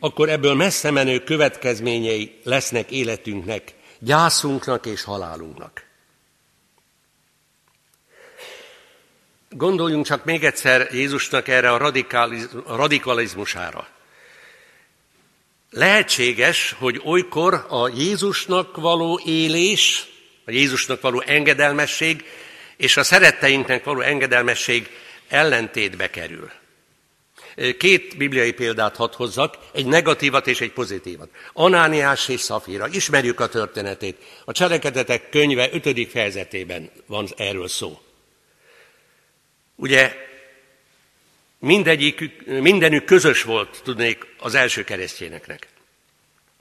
akkor 0.00 0.28
ebből 0.28 0.54
messze 0.54 0.90
menő 0.90 1.24
következményei 1.24 2.40
lesznek 2.44 2.90
életünknek, 2.90 3.74
gyászunknak 3.98 4.86
és 4.86 5.02
halálunknak. 5.02 5.89
Gondoljunk 9.56 10.06
csak 10.06 10.24
még 10.24 10.44
egyszer 10.44 10.88
Jézusnak 10.92 11.48
erre 11.48 11.70
a, 11.70 11.92
radikalizmusára. 12.66 13.88
Lehetséges, 15.70 16.76
hogy 16.78 17.00
olykor 17.04 17.66
a 17.68 17.88
Jézusnak 17.88 18.76
való 18.76 19.20
élés, 19.24 20.06
a 20.44 20.50
Jézusnak 20.50 21.00
való 21.00 21.20
engedelmesség 21.20 22.24
és 22.76 22.96
a 22.96 23.02
szeretteinknek 23.02 23.84
való 23.84 24.00
engedelmesség 24.00 24.90
ellentétbe 25.28 26.10
kerül. 26.10 26.50
Két 27.78 28.16
bibliai 28.16 28.52
példát 28.52 28.96
hadd 28.96 29.14
hozzak, 29.16 29.56
egy 29.72 29.86
negatívat 29.86 30.46
és 30.46 30.60
egy 30.60 30.72
pozitívat. 30.72 31.28
Anániás 31.52 32.28
és 32.28 32.40
Szafira, 32.40 32.88
ismerjük 32.88 33.40
a 33.40 33.48
történetét. 33.48 34.16
A 34.44 34.52
cselekedetek 34.52 35.28
könyve 35.28 35.68
5. 35.72 36.10
fejezetében 36.10 36.90
van 37.06 37.28
erről 37.36 37.68
szó. 37.68 38.00
Ugye 39.80 40.14
mindegyik, 41.58 42.46
mindenük 42.46 43.04
közös 43.04 43.42
volt, 43.42 43.80
tudnék, 43.84 44.26
az 44.38 44.54
első 44.54 44.84
keresztényeknek. 44.84 45.68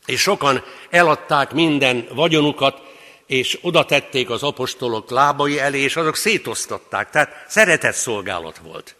És 0.06 0.22
sokan 0.22 0.64
eladták 0.90 1.52
minden 1.52 2.08
vagyonukat, 2.14 2.82
és 3.26 3.60
oda 3.62 3.86
tették 3.86 4.30
az 4.30 4.44
apostolok 4.44 5.10
lábai 5.10 5.60
elé, 5.60 5.80
és 5.80 5.96
azok 5.96 6.16
szétosztatták. 6.16 7.10
Tehát 7.10 7.46
szeretett 7.48 7.94
szolgálat 7.94 8.58
volt. 8.58 8.96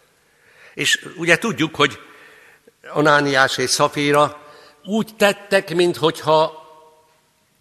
És 0.74 1.06
ugye 1.16 1.38
tudjuk, 1.38 1.74
hogy 1.74 1.98
Anániás 2.92 3.58
és 3.58 3.70
Szaféra 3.70 4.46
úgy 4.84 5.08
tettek, 5.16 5.74
minthogyha 5.74 6.68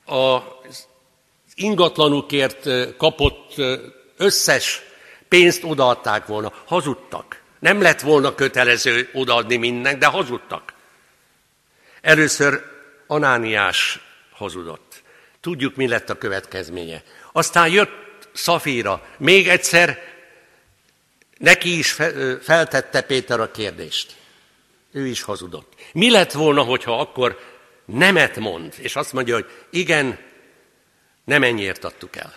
az 0.05 0.87
ingatlanukért 1.55 2.67
kapott 2.97 3.53
összes 4.17 4.87
pénzt 5.29 5.63
odaadták 5.63 6.25
volna. 6.25 6.53
Hazudtak. 6.65 7.41
Nem 7.59 7.81
lett 7.81 8.01
volna 8.01 8.35
kötelező 8.35 9.09
odaadni 9.13 9.55
mindnek, 9.55 9.97
de 9.97 10.05
hazudtak. 10.05 10.73
Először 12.01 12.63
Anániás 13.07 13.99
hazudott. 14.31 15.03
Tudjuk, 15.41 15.75
mi 15.75 15.87
lett 15.87 16.09
a 16.09 16.17
következménye. 16.17 17.03
Aztán 17.31 17.69
jött 17.69 18.27
Szafíra, 18.33 19.05
még 19.17 19.47
egyszer 19.47 20.09
Neki 21.39 21.77
is 21.77 21.91
feltette 22.41 23.01
Péter 23.01 23.39
a 23.39 23.51
kérdést. 23.51 24.15
Ő 24.91 25.05
is 25.05 25.21
hazudott. 25.21 25.73
Mi 25.93 26.11
lett 26.11 26.31
volna, 26.31 26.61
hogyha 26.61 26.99
akkor 26.99 27.39
nemet 27.85 28.35
mond, 28.35 28.73
és 28.77 28.95
azt 28.95 29.13
mondja, 29.13 29.33
hogy 29.33 29.49
igen, 29.69 30.19
nem 31.23 31.43
ennyiért 31.43 31.83
adtuk 31.83 32.15
el. 32.15 32.33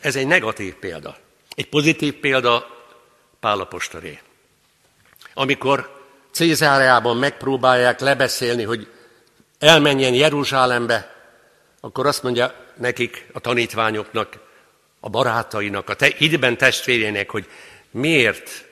Ez 0.00 0.16
egy 0.16 0.26
negatív 0.26 0.74
példa. 0.74 1.16
Egy 1.54 1.68
pozitív 1.68 2.14
példa 2.14 2.76
Pálapostoré. 3.40 4.18
Amikor 5.34 6.04
Cézáreában 6.30 7.16
megpróbálják 7.16 8.00
lebeszélni, 8.00 8.62
hogy 8.62 8.92
elmenjen 9.58 10.14
Jeruzsálembe, 10.14 11.16
akkor 11.80 12.06
azt 12.06 12.22
mondja 12.22 12.54
nekik, 12.76 13.26
a 13.32 13.40
tanítványoknak, 13.40 14.38
a 15.00 15.08
barátainak, 15.08 15.88
a 15.88 15.94
te, 15.94 16.06
hitben 16.16 16.56
testvérének, 16.56 17.30
hogy 17.30 17.48
miért 17.90 18.66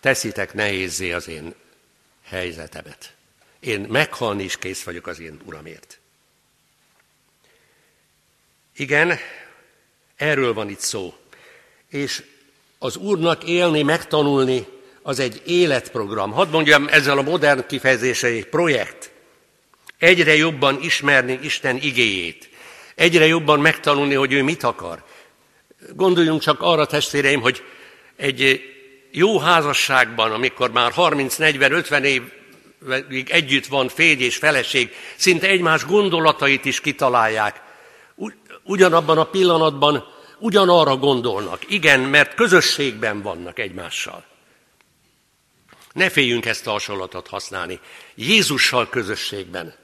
teszitek 0.00 0.54
nehézé 0.54 1.12
az 1.12 1.28
én 1.28 1.54
helyzetemet. 2.24 3.14
Én 3.60 3.80
meghalni 3.80 4.42
is 4.42 4.58
kész 4.58 4.82
vagyok 4.82 5.06
az 5.06 5.20
én 5.20 5.40
uramért. 5.44 5.98
Igen, 8.76 9.18
erről 10.16 10.52
van 10.52 10.68
itt 10.68 10.80
szó. 10.80 11.14
És 11.90 12.22
az 12.78 12.96
Úrnak 12.96 13.44
élni, 13.44 13.82
megtanulni, 13.82 14.66
az 15.02 15.18
egy 15.18 15.42
életprogram. 15.46 16.32
Hadd 16.32 16.48
mondjam 16.48 16.86
ezzel 16.90 17.18
a 17.18 17.22
modern 17.22 17.66
kifejezéssel 17.66 18.30
egy 18.30 18.46
projekt. 18.46 19.10
Egyre 19.98 20.36
jobban 20.36 20.78
ismerni 20.82 21.38
Isten 21.42 21.76
igéjét. 21.76 22.48
Egyre 22.94 23.26
jobban 23.26 23.60
megtanulni, 23.60 24.14
hogy 24.14 24.32
ő 24.32 24.42
mit 24.42 24.62
akar. 24.62 25.04
Gondoljunk 25.94 26.40
csak 26.40 26.62
arra, 26.62 26.86
testvéreim, 26.86 27.40
hogy 27.40 27.62
egy 28.16 28.60
jó 29.10 29.38
házasságban, 29.38 30.32
amikor 30.32 30.70
már 30.70 30.92
30, 30.92 31.36
40, 31.36 31.72
50 31.72 32.04
évig 32.04 33.30
együtt 33.30 33.66
van 33.66 33.88
férj 33.88 34.22
és 34.22 34.36
feleség, 34.36 34.90
szinte 35.16 35.46
egymás 35.46 35.84
gondolatait 35.84 36.64
is 36.64 36.80
kitalálják. 36.80 37.62
Ugyanabban 38.66 39.18
a 39.18 39.24
pillanatban 39.24 40.04
ugyanarra 40.38 40.96
gondolnak. 40.96 41.70
Igen, 41.70 42.00
mert 42.00 42.34
közösségben 42.34 43.22
vannak 43.22 43.58
egymással. 43.58 44.24
Ne 45.92 46.10
féljünk 46.10 46.46
ezt 46.46 46.66
a 46.66 46.70
hasonlatot 46.70 47.28
használni. 47.28 47.80
Jézussal 48.14 48.88
közösségben. 48.88 49.74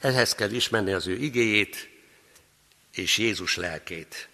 Ehhez 0.00 0.34
kell 0.34 0.50
ismerni 0.50 0.92
az 0.92 1.06
ő 1.06 1.16
igéjét 1.16 1.90
és 2.92 3.18
Jézus 3.18 3.56
lelkét. 3.56 4.28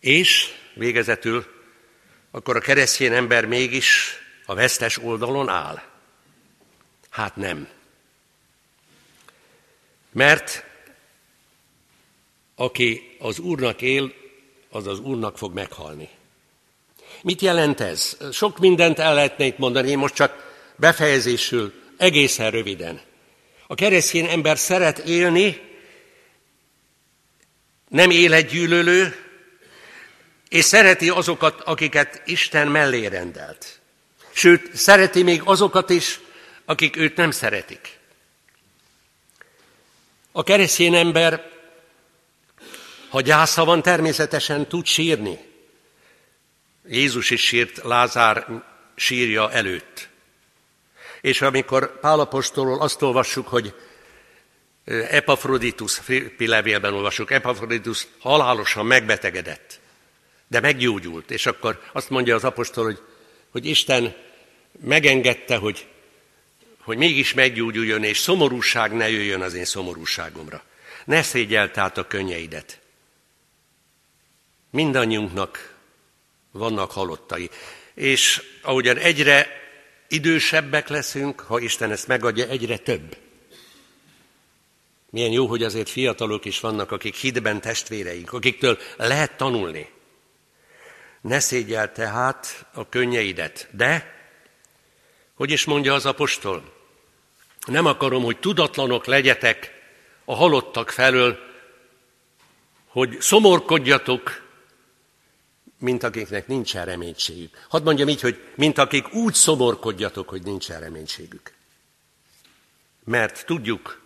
És 0.00 0.54
végezetül, 0.74 1.46
akkor 2.30 2.56
a 2.56 2.60
keresztény 2.60 3.12
ember 3.12 3.46
mégis 3.46 4.18
a 4.46 4.54
vesztes 4.54 4.98
oldalon 4.98 5.48
áll? 5.48 5.82
Hát 7.10 7.36
nem. 7.36 7.68
Mert 10.14 10.64
aki 12.56 13.16
az 13.18 13.38
Úrnak 13.38 13.82
él, 13.82 14.12
az 14.70 14.86
az 14.86 14.98
Úrnak 14.98 15.38
fog 15.38 15.54
meghalni. 15.54 16.08
Mit 17.22 17.40
jelent 17.40 17.80
ez? 17.80 18.16
Sok 18.32 18.58
mindent 18.58 18.98
el 18.98 19.14
lehetne 19.14 19.44
itt 19.44 19.58
mondani, 19.58 19.90
én 19.90 19.98
most 19.98 20.14
csak 20.14 20.52
befejezésül, 20.76 21.72
egészen 21.96 22.50
röviden. 22.50 23.00
A 23.66 23.74
keresztény 23.74 24.26
ember 24.26 24.58
szeret 24.58 24.98
élni, 24.98 25.60
nem 27.88 28.10
életgyűlölő, 28.10 29.16
és 30.48 30.64
szereti 30.64 31.08
azokat, 31.08 31.60
akiket 31.60 32.22
Isten 32.24 32.68
mellé 32.68 33.06
rendelt. 33.06 33.80
Sőt, 34.32 34.76
szereti 34.76 35.22
még 35.22 35.42
azokat 35.44 35.90
is, 35.90 36.20
akik 36.64 36.96
őt 36.96 37.16
nem 37.16 37.30
szeretik. 37.30 37.93
A 40.36 40.42
keresztény 40.42 40.94
ember, 40.94 41.50
ha 43.08 43.20
gyásza 43.20 43.64
van, 43.64 43.82
természetesen 43.82 44.66
tud 44.66 44.86
sírni. 44.86 45.38
Jézus 46.88 47.30
is 47.30 47.46
sírt 47.46 47.82
Lázár 47.82 48.62
sírja 48.94 49.52
előtt. 49.52 50.08
És 51.20 51.42
amikor 51.42 52.00
Pálapostól 52.00 52.80
azt 52.80 53.02
olvassuk, 53.02 53.48
hogy 53.48 53.74
Epafroditus, 55.08 55.98
Filippi 55.98 56.46
levélben 56.46 56.94
olvasjuk, 56.94 57.30
Epafroditus 57.30 58.06
halálosan 58.18 58.86
megbetegedett, 58.86 59.80
de 60.48 60.60
meggyógyult. 60.60 61.30
És 61.30 61.46
akkor 61.46 61.82
azt 61.92 62.10
mondja 62.10 62.34
az 62.34 62.44
apostol, 62.44 62.84
hogy, 62.84 63.00
hogy 63.50 63.66
Isten 63.66 64.16
megengedte, 64.80 65.56
hogy, 65.56 65.86
hogy 66.84 66.96
mégis 66.96 67.34
meggyógyuljon, 67.34 68.04
és 68.04 68.18
szomorúság 68.18 68.92
ne 68.92 69.10
jöjjön 69.10 69.40
az 69.40 69.54
én 69.54 69.64
szomorúságomra. 69.64 70.62
Ne 71.04 71.22
szégyelt 71.22 71.72
tehát 71.72 71.98
a 71.98 72.06
könnyeidet. 72.06 72.78
Mindannyiunknak 74.70 75.74
vannak 76.50 76.90
halottai. 76.90 77.50
És 77.94 78.42
ahogyan 78.62 78.96
egyre 78.96 79.62
idősebbek 80.08 80.88
leszünk, 80.88 81.40
ha 81.40 81.58
Isten 81.58 81.90
ezt 81.90 82.06
megadja, 82.06 82.48
egyre 82.48 82.76
több. 82.76 83.16
Milyen 85.10 85.30
jó, 85.30 85.46
hogy 85.46 85.62
azért 85.62 85.88
fiatalok 85.88 86.44
is 86.44 86.60
vannak, 86.60 86.90
akik 86.90 87.14
hitben 87.14 87.60
testvéreink, 87.60 88.32
akiktől 88.32 88.78
lehet 88.96 89.36
tanulni. 89.36 89.88
Ne 91.20 91.40
szégyel 91.40 91.92
tehát 91.92 92.66
a 92.72 92.88
könnyeidet, 92.88 93.68
de, 93.70 94.14
hogy 95.34 95.50
is 95.50 95.64
mondja 95.64 95.94
az 95.94 96.06
apostol, 96.06 96.73
nem 97.66 97.86
akarom, 97.86 98.22
hogy 98.22 98.38
tudatlanok 98.38 99.06
legyetek 99.06 99.72
a 100.24 100.34
halottak 100.34 100.90
felől, 100.90 101.38
hogy 102.86 103.20
szomorkodjatok, 103.20 104.42
mint 105.78 106.02
akiknek 106.02 106.46
nincsen 106.46 106.84
reménységük. 106.84 107.66
Hadd 107.68 107.82
mondjam 107.82 108.08
így, 108.08 108.20
hogy 108.20 108.44
mint 108.54 108.78
akik 108.78 109.14
úgy 109.14 109.34
szomorkodjatok, 109.34 110.28
hogy 110.28 110.42
nincsen 110.42 110.80
reménységük. 110.80 111.52
Mert 113.04 113.46
tudjuk, 113.46 114.00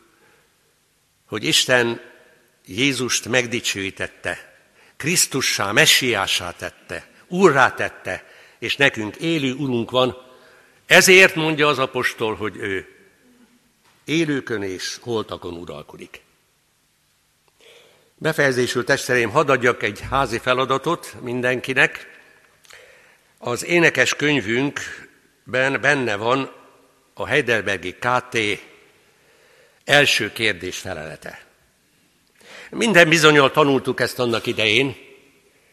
hogy 1.27 1.45
Isten 1.45 2.01
Jézust 2.67 3.29
megdicsőítette, 3.29 4.57
Krisztussá, 4.97 5.73
messiásá 5.73 6.51
tette, 6.51 7.09
úrrá 7.27 7.75
tette, 7.75 8.25
és 8.59 8.77
nekünk 8.77 9.17
élő 9.17 9.55
urunk 9.55 9.91
van. 9.91 10.17
Ezért 10.87 11.35
mondja 11.35 11.69
az 11.69 11.79
apostol, 11.79 12.35
hogy 12.35 12.57
ő 12.57 12.98
élőkön 14.09 14.63
és 14.63 14.99
holtakon 15.01 15.55
uralkodik. 15.55 16.21
Befejezésül 18.15 18.85
testvéreim, 18.85 19.31
hadd 19.31 19.51
adjak 19.51 19.83
egy 19.83 20.01
házi 20.11 20.39
feladatot 20.39 21.17
mindenkinek. 21.21 22.21
Az 23.39 23.65
énekes 23.65 24.15
könyvünkben 24.15 25.81
benne 25.81 26.17
van 26.17 26.53
a 27.15 27.27
Heidelbergi 27.27 27.93
KT 27.95 28.39
első 29.85 30.33
kérdés 30.33 30.79
felelete. 30.79 31.47
Minden 32.71 33.09
bizonyal 33.09 33.51
tanultuk 33.51 34.01
ezt 34.01 34.19
annak 34.19 34.47
idején. 34.47 34.97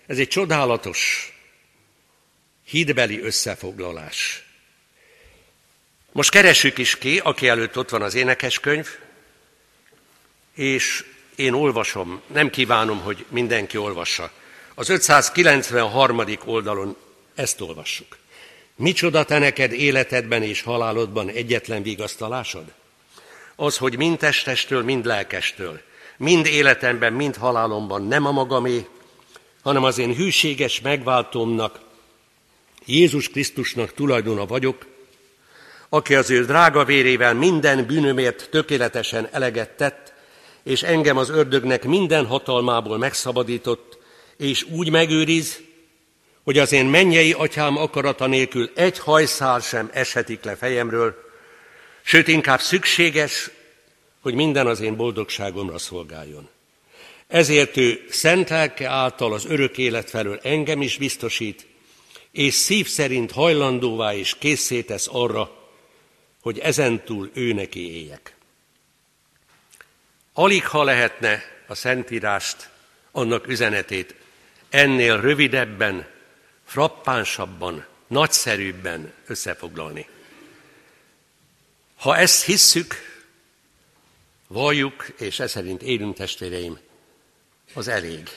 Ez 0.08 0.17
egy 0.17 0.28
csodálatos, 0.28 1.34
hídbeli 2.63 3.21
összefoglalás. 3.21 4.44
Most 6.15 6.30
keressük 6.30 6.78
is 6.78 6.97
ki, 6.97 7.17
aki 7.17 7.47
előtt 7.47 7.78
ott 7.78 7.89
van 7.89 8.01
az 8.01 8.15
énekeskönyv, 8.15 8.88
és 10.54 11.06
én 11.36 11.54
olvasom, 11.54 12.21
nem 12.28 12.49
kívánom, 12.49 12.99
hogy 12.99 13.25
mindenki 13.30 13.78
olvassa. 13.78 14.32
Az 14.75 14.89
593. 14.89 16.21
oldalon 16.45 16.95
ezt 17.34 17.62
olvassuk. 17.62 18.17
Micsoda 18.75 19.23
te 19.23 19.38
neked 19.39 19.71
életedben 19.71 20.43
és 20.43 20.62
halálodban 20.62 21.30
egyetlen 21.30 21.84
vigasztalásod? 21.84 22.63
Az, 23.56 23.78
hogy 23.78 23.97
mind 23.97 24.17
testestől, 24.17 24.84
mind 24.84 25.06
lelkestől, 25.06 25.82
mind 26.17 26.45
életemben, 26.45 27.13
mind 27.13 27.36
halálomban 27.36 28.08
nem 28.08 28.25
a 28.25 28.32
magamé, 28.32 28.86
hanem 29.62 29.84
az 29.84 29.97
én 29.97 30.15
hűséges 30.15 30.82
megváltómnak, 30.82 31.80
Jézus 32.86 33.30
Krisztusnak 33.30 33.93
tulajdona 33.93 34.45
vagyok, 34.45 34.93
aki 35.89 36.15
az 36.15 36.30
ő 36.30 36.45
drága 36.45 36.84
vérével 36.84 37.34
minden 37.34 37.86
bűnömért 37.86 38.48
tökéletesen 38.52 39.28
eleget 39.32 39.69
tett, 39.69 40.13
és 40.63 40.84
engem 40.84 41.17
az 41.17 41.30
ördögnek 41.30 41.84
minden 41.84 42.26
hatalmából 42.26 42.98
megszabadított, 42.98 43.98
és 44.38 44.63
úgy 44.63 44.89
megőriz, 44.89 45.60
hogy 46.43 46.58
az 46.58 46.71
én 46.71 46.86
mennyei 46.86 47.32
atyám 47.32 47.78
akarata 47.78 48.28
nélkül 48.28 48.71
egy 48.76 49.00
hajszál 49.00 49.60
sem 49.60 49.89
eshetik 49.93 50.43
le 50.43 50.56
fejemről, 50.56 51.15
sőt 52.04 52.28
inkább 52.28 52.60
szükséges, 52.60 53.50
hogy 54.21 54.34
minden 54.34 54.67
az 54.67 54.80
én 54.80 54.95
boldogságomra 54.95 55.78
szolgáljon. 55.78 56.50
Ezért 57.28 57.78
ő 57.78 58.06
szent 58.10 58.50
lelke 58.50 58.89
által 58.89 59.34
az 59.34 59.45
örök 59.45 59.78
élet 59.78 60.10
felől 60.10 60.39
engem 60.43 60.82
is 60.82 60.98
biztosít, 60.98 61.67
és 62.32 62.54
szív 62.54 62.88
szerint 62.88 63.32
hajlandóvá 63.32 64.13
és 64.15 64.36
készítesz 64.39 65.08
arra, 65.12 65.64
hogy 66.45 66.60
ezentúl 66.60 67.31
ő 67.34 67.53
neki 67.53 67.95
éljek. 67.95 68.36
Alig 70.34 70.67
ha 70.67 70.84
lehetne 70.84 71.43
a 71.67 71.75
Szentírást 71.75 72.69
annak 73.12 73.47
üzenetét 73.47 74.15
ennél 74.69 75.21
rövidebben, 75.21 76.08
frappánsabban, 76.65 77.86
nagyszerűbben 78.08 79.13
összefoglalni. 79.27 80.08
Ha 81.95 82.17
ezt 82.17 82.43
hisszük, 82.43 82.95
valljuk, 84.47 85.08
és 85.17 85.39
ez 85.39 85.51
szerint 85.51 85.81
élünk 85.81 86.15
testvéreim, 86.15 86.79
az 87.73 87.88
elég. 87.88 88.29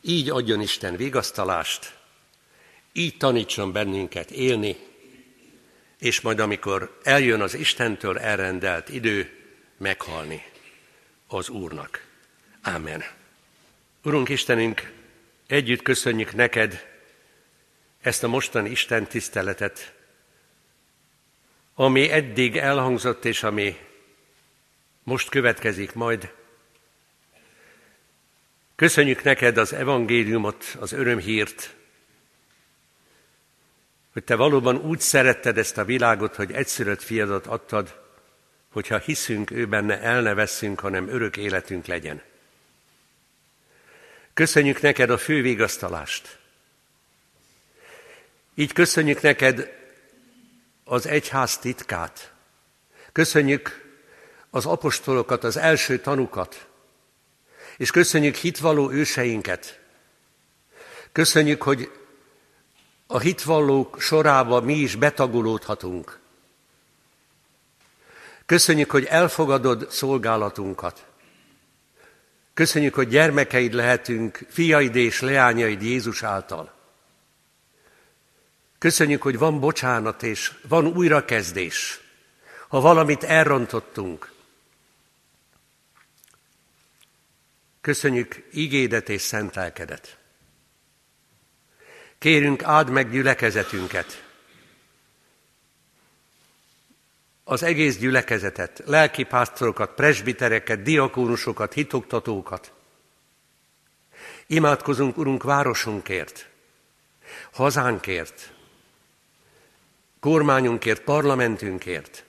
Így 0.00 0.30
adjon 0.30 0.60
Isten 0.60 0.96
vigasztalást, 0.96 1.98
így 2.92 3.16
tanítson 3.16 3.72
bennünket 3.72 4.30
élni, 4.30 4.90
és 6.02 6.20
majd 6.20 6.38
amikor 6.38 6.98
eljön 7.02 7.40
az 7.40 7.54
Istentől 7.54 8.18
elrendelt 8.18 8.88
idő, 8.88 9.30
meghalni 9.76 10.44
az 11.26 11.48
Úrnak. 11.48 12.06
Ámen. 12.60 13.04
Urunk 14.02 14.28
Istenünk, 14.28 14.92
együtt 15.46 15.82
köszönjük 15.82 16.34
neked 16.34 16.86
ezt 18.00 18.22
a 18.22 18.28
mostani 18.28 18.70
Isten 18.70 19.06
tiszteletet, 19.06 19.92
ami 21.74 22.10
eddig 22.10 22.56
elhangzott, 22.56 23.24
és 23.24 23.42
ami 23.42 23.78
most 25.02 25.28
következik 25.28 25.92
majd. 25.92 26.32
Köszönjük 28.74 29.22
neked 29.22 29.56
az 29.56 29.72
evangéliumot, 29.72 30.76
az 30.80 30.92
örömhírt, 30.92 31.74
hogy 34.12 34.24
te 34.24 34.34
valóban 34.34 34.76
úgy 34.76 35.00
szeretted 35.00 35.58
ezt 35.58 35.78
a 35.78 35.84
világot, 35.84 36.34
hogy 36.34 36.52
egyszülött 36.52 37.02
fiadat 37.02 37.46
adtad, 37.46 38.00
hogyha 38.72 38.98
hiszünk 38.98 39.50
ő 39.50 39.66
benne, 39.66 40.00
el 40.00 40.22
ne 40.22 40.34
veszünk, 40.34 40.80
hanem 40.80 41.08
örök 41.08 41.36
életünk 41.36 41.86
legyen. 41.86 42.22
Köszönjük 44.34 44.80
neked 44.80 45.10
a 45.10 45.18
fő 45.18 45.42
vigasztalást. 45.42 46.38
Így 48.54 48.72
köszönjük 48.72 49.20
neked 49.20 49.72
az 50.84 51.06
egyház 51.06 51.58
titkát. 51.58 52.32
Köszönjük 53.12 53.94
az 54.50 54.66
apostolokat, 54.66 55.44
az 55.44 55.56
első 55.56 55.98
tanukat, 55.98 56.66
és 57.76 57.90
köszönjük 57.90 58.34
hitvalló 58.34 58.90
őseinket. 58.90 59.80
Köszönjük, 61.12 61.62
hogy 61.62 61.90
a 63.12 63.20
hitvallók 63.20 64.00
sorába 64.00 64.60
mi 64.60 64.74
is 64.74 64.96
betagolódhatunk. 64.96 66.18
Köszönjük, 68.46 68.90
hogy 68.90 69.04
elfogadod 69.04 69.90
szolgálatunkat. 69.90 71.06
Köszönjük, 72.54 72.94
hogy 72.94 73.08
gyermekeid 73.08 73.72
lehetünk, 73.72 74.46
fiaid 74.48 74.96
és 74.96 75.20
leányaid 75.20 75.82
Jézus 75.82 76.22
által. 76.22 76.72
Köszönjük, 78.78 79.22
hogy 79.22 79.38
van 79.38 79.60
bocsánat 79.60 80.22
és 80.22 80.52
van 80.68 80.86
újrakezdés. 80.86 82.00
Ha 82.68 82.80
valamit 82.80 83.24
elrontottunk, 83.24 84.32
köszönjük 87.80 88.48
igédet 88.52 89.08
és 89.08 89.20
szentelkedet. 89.20 90.21
Kérünk, 92.22 92.62
áld 92.62 92.90
meg 92.90 93.10
gyülekezetünket, 93.10 94.24
az 97.44 97.62
egész 97.62 97.98
gyülekezetet, 97.98 98.82
lelkipásztorokat, 98.86 99.94
presbitereket, 99.94 100.82
diakónusokat, 100.82 101.72
hitoktatókat. 101.72 102.72
Imádkozunk, 104.46 105.16
Urunk, 105.16 105.42
városunkért, 105.42 106.48
hazánkért, 107.52 108.52
kormányunkért, 110.20 111.02
parlamentünkért. 111.02 112.24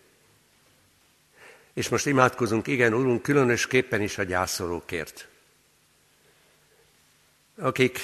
És 1.74 1.90
most 1.90 2.06
imádkozunk, 2.06 2.68
igen, 2.68 2.94
Urunk, 2.94 3.22
különösképpen 3.22 4.02
is 4.02 4.18
a 4.18 4.24
gyászolókért, 4.24 5.28
akik 7.58 8.00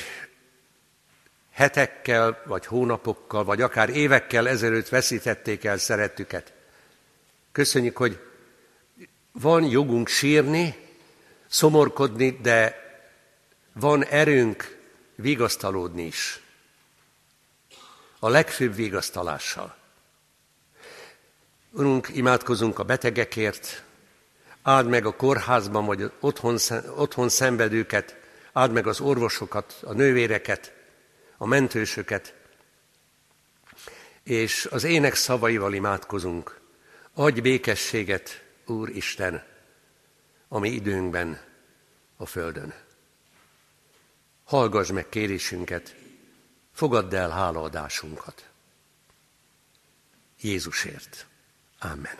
hetekkel, 1.59 2.41
vagy 2.45 2.65
hónapokkal, 2.65 3.43
vagy 3.43 3.61
akár 3.61 3.89
évekkel 3.89 4.47
ezelőtt 4.47 4.89
veszítették 4.89 5.63
el 5.63 5.77
szerettüket. 5.77 6.53
Köszönjük, 7.51 7.97
hogy 7.97 8.19
van 9.31 9.63
jogunk 9.63 10.07
sírni, 10.07 10.75
szomorkodni, 11.47 12.39
de 12.41 12.75
van 13.73 14.05
erőnk 14.05 14.77
vigasztalódni 15.15 16.05
is. 16.05 16.41
A 18.19 18.29
legfőbb 18.29 18.75
vigasztalással. 18.75 19.75
Urunk, 21.71 22.09
imádkozunk 22.13 22.79
a 22.79 22.83
betegekért, 22.83 23.83
áld 24.61 24.87
meg 24.87 25.05
a 25.05 25.15
kórházban, 25.15 25.85
vagy 25.85 26.11
otthon, 26.19 26.57
otthon 26.95 27.29
szenvedőket, 27.29 28.15
áld 28.53 28.71
meg 28.71 28.87
az 28.87 28.99
orvosokat, 28.99 29.77
a 29.83 29.93
nővéreket, 29.93 30.77
a 31.41 31.45
mentősöket, 31.45 32.33
és 34.23 34.65
az 34.65 34.83
ének 34.83 35.15
szavaival 35.15 35.73
imádkozunk. 35.73 36.59
Adj 37.13 37.39
békességet, 37.39 38.43
Úr 38.65 38.89
Isten, 38.89 39.43
a 40.47 40.59
mi 40.59 40.69
időnkben 40.69 41.41
a 42.17 42.25
Földön. 42.25 42.73
Hallgass 44.43 44.89
meg 44.89 45.09
kérésünket, 45.09 45.95
fogadd 46.73 47.15
el 47.15 47.29
hálaadásunkat. 47.29 48.49
Jézusért. 50.41 51.25
Amen. 51.79 52.19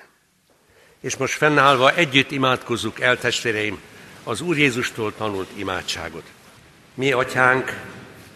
És 1.00 1.18
most 1.18 1.34
fennállva 1.34 1.96
együtt 1.96 2.32
imádkozzuk 2.32 3.00
el, 3.00 3.18
testvéreim, 3.18 3.82
az 4.24 4.42
Úr 4.42 4.58
Jézustól 4.58 5.16
tanult 5.16 5.58
imádságot. 5.58 6.32
Mi, 6.94 7.12
atyánk, 7.12 7.98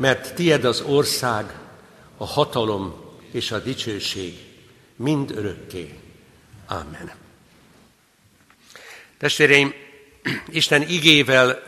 mert 0.00 0.34
tied 0.34 0.64
az 0.64 0.80
ország, 0.80 1.54
a 2.16 2.26
hatalom 2.26 2.94
és 3.32 3.50
a 3.50 3.58
dicsőség, 3.58 4.34
mind 4.96 5.30
örökké. 5.30 5.94
Amen. 6.66 7.10
Testvéreim, 9.18 9.74
Isten 10.50 10.82
igével 10.82 11.62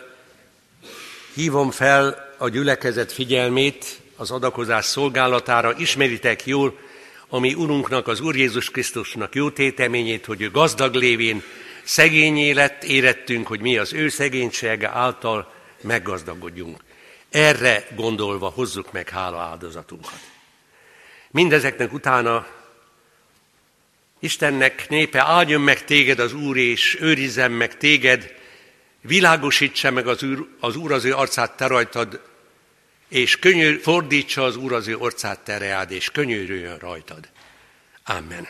hívom 1.34 1.70
fel 1.70 2.34
a 2.38 2.48
gyülekezet 2.48 3.12
figyelmét 3.12 4.00
az 4.16 4.30
adakozás 4.30 4.84
szolgálatára. 4.84 5.74
Ismeritek 5.78 6.46
jól 6.46 6.78
a 7.28 7.38
mi 7.38 7.54
Urunknak, 7.54 8.08
az 8.08 8.20
Úr 8.20 8.36
Jézus 8.36 8.70
Krisztusnak 8.70 9.34
jó 9.34 9.50
téteményét, 9.50 10.24
hogy 10.24 10.40
ő 10.40 10.50
gazdag 10.50 10.94
lévén 10.94 11.42
szegényé 11.84 12.50
lett, 12.50 12.84
érettünk, 12.84 13.46
hogy 13.46 13.60
mi 13.60 13.78
az 13.78 13.92
ő 13.92 14.08
szegénysége 14.08 14.88
által 14.88 15.52
meggazdagodjunk. 15.80 16.80
Erre 17.32 17.86
gondolva 17.94 18.48
hozzuk 18.48 18.92
meg 18.92 19.08
hála 19.08 19.40
áldozatunkat. 19.40 20.20
Mindezeknek 21.30 21.92
utána 21.92 22.46
Istennek 24.18 24.88
népe, 24.88 25.22
áldjon 25.22 25.60
meg 25.60 25.84
téged 25.84 26.18
az 26.18 26.32
Úr, 26.32 26.56
és 26.56 26.98
őrizzen 27.00 27.50
meg 27.50 27.76
téged, 27.76 28.34
világosítsa 29.00 29.90
meg 29.90 30.06
az 30.06 30.22
Úr 30.22 30.48
az, 30.60 30.76
úr 30.76 30.92
az 30.92 31.04
ő 31.04 31.14
arcát 31.14 31.56
te 31.56 31.66
rajtad, 31.66 32.20
és 33.08 33.38
könyör, 33.38 33.80
fordítsa 33.80 34.42
az 34.42 34.56
Úr 34.56 34.72
az 34.72 34.88
ő 34.88 34.96
arcát 34.96 35.40
te 35.40 35.58
reád, 35.58 35.90
és 35.90 36.10
könyörüljön 36.10 36.78
rajtad. 36.78 37.28
Amen. 38.04 38.48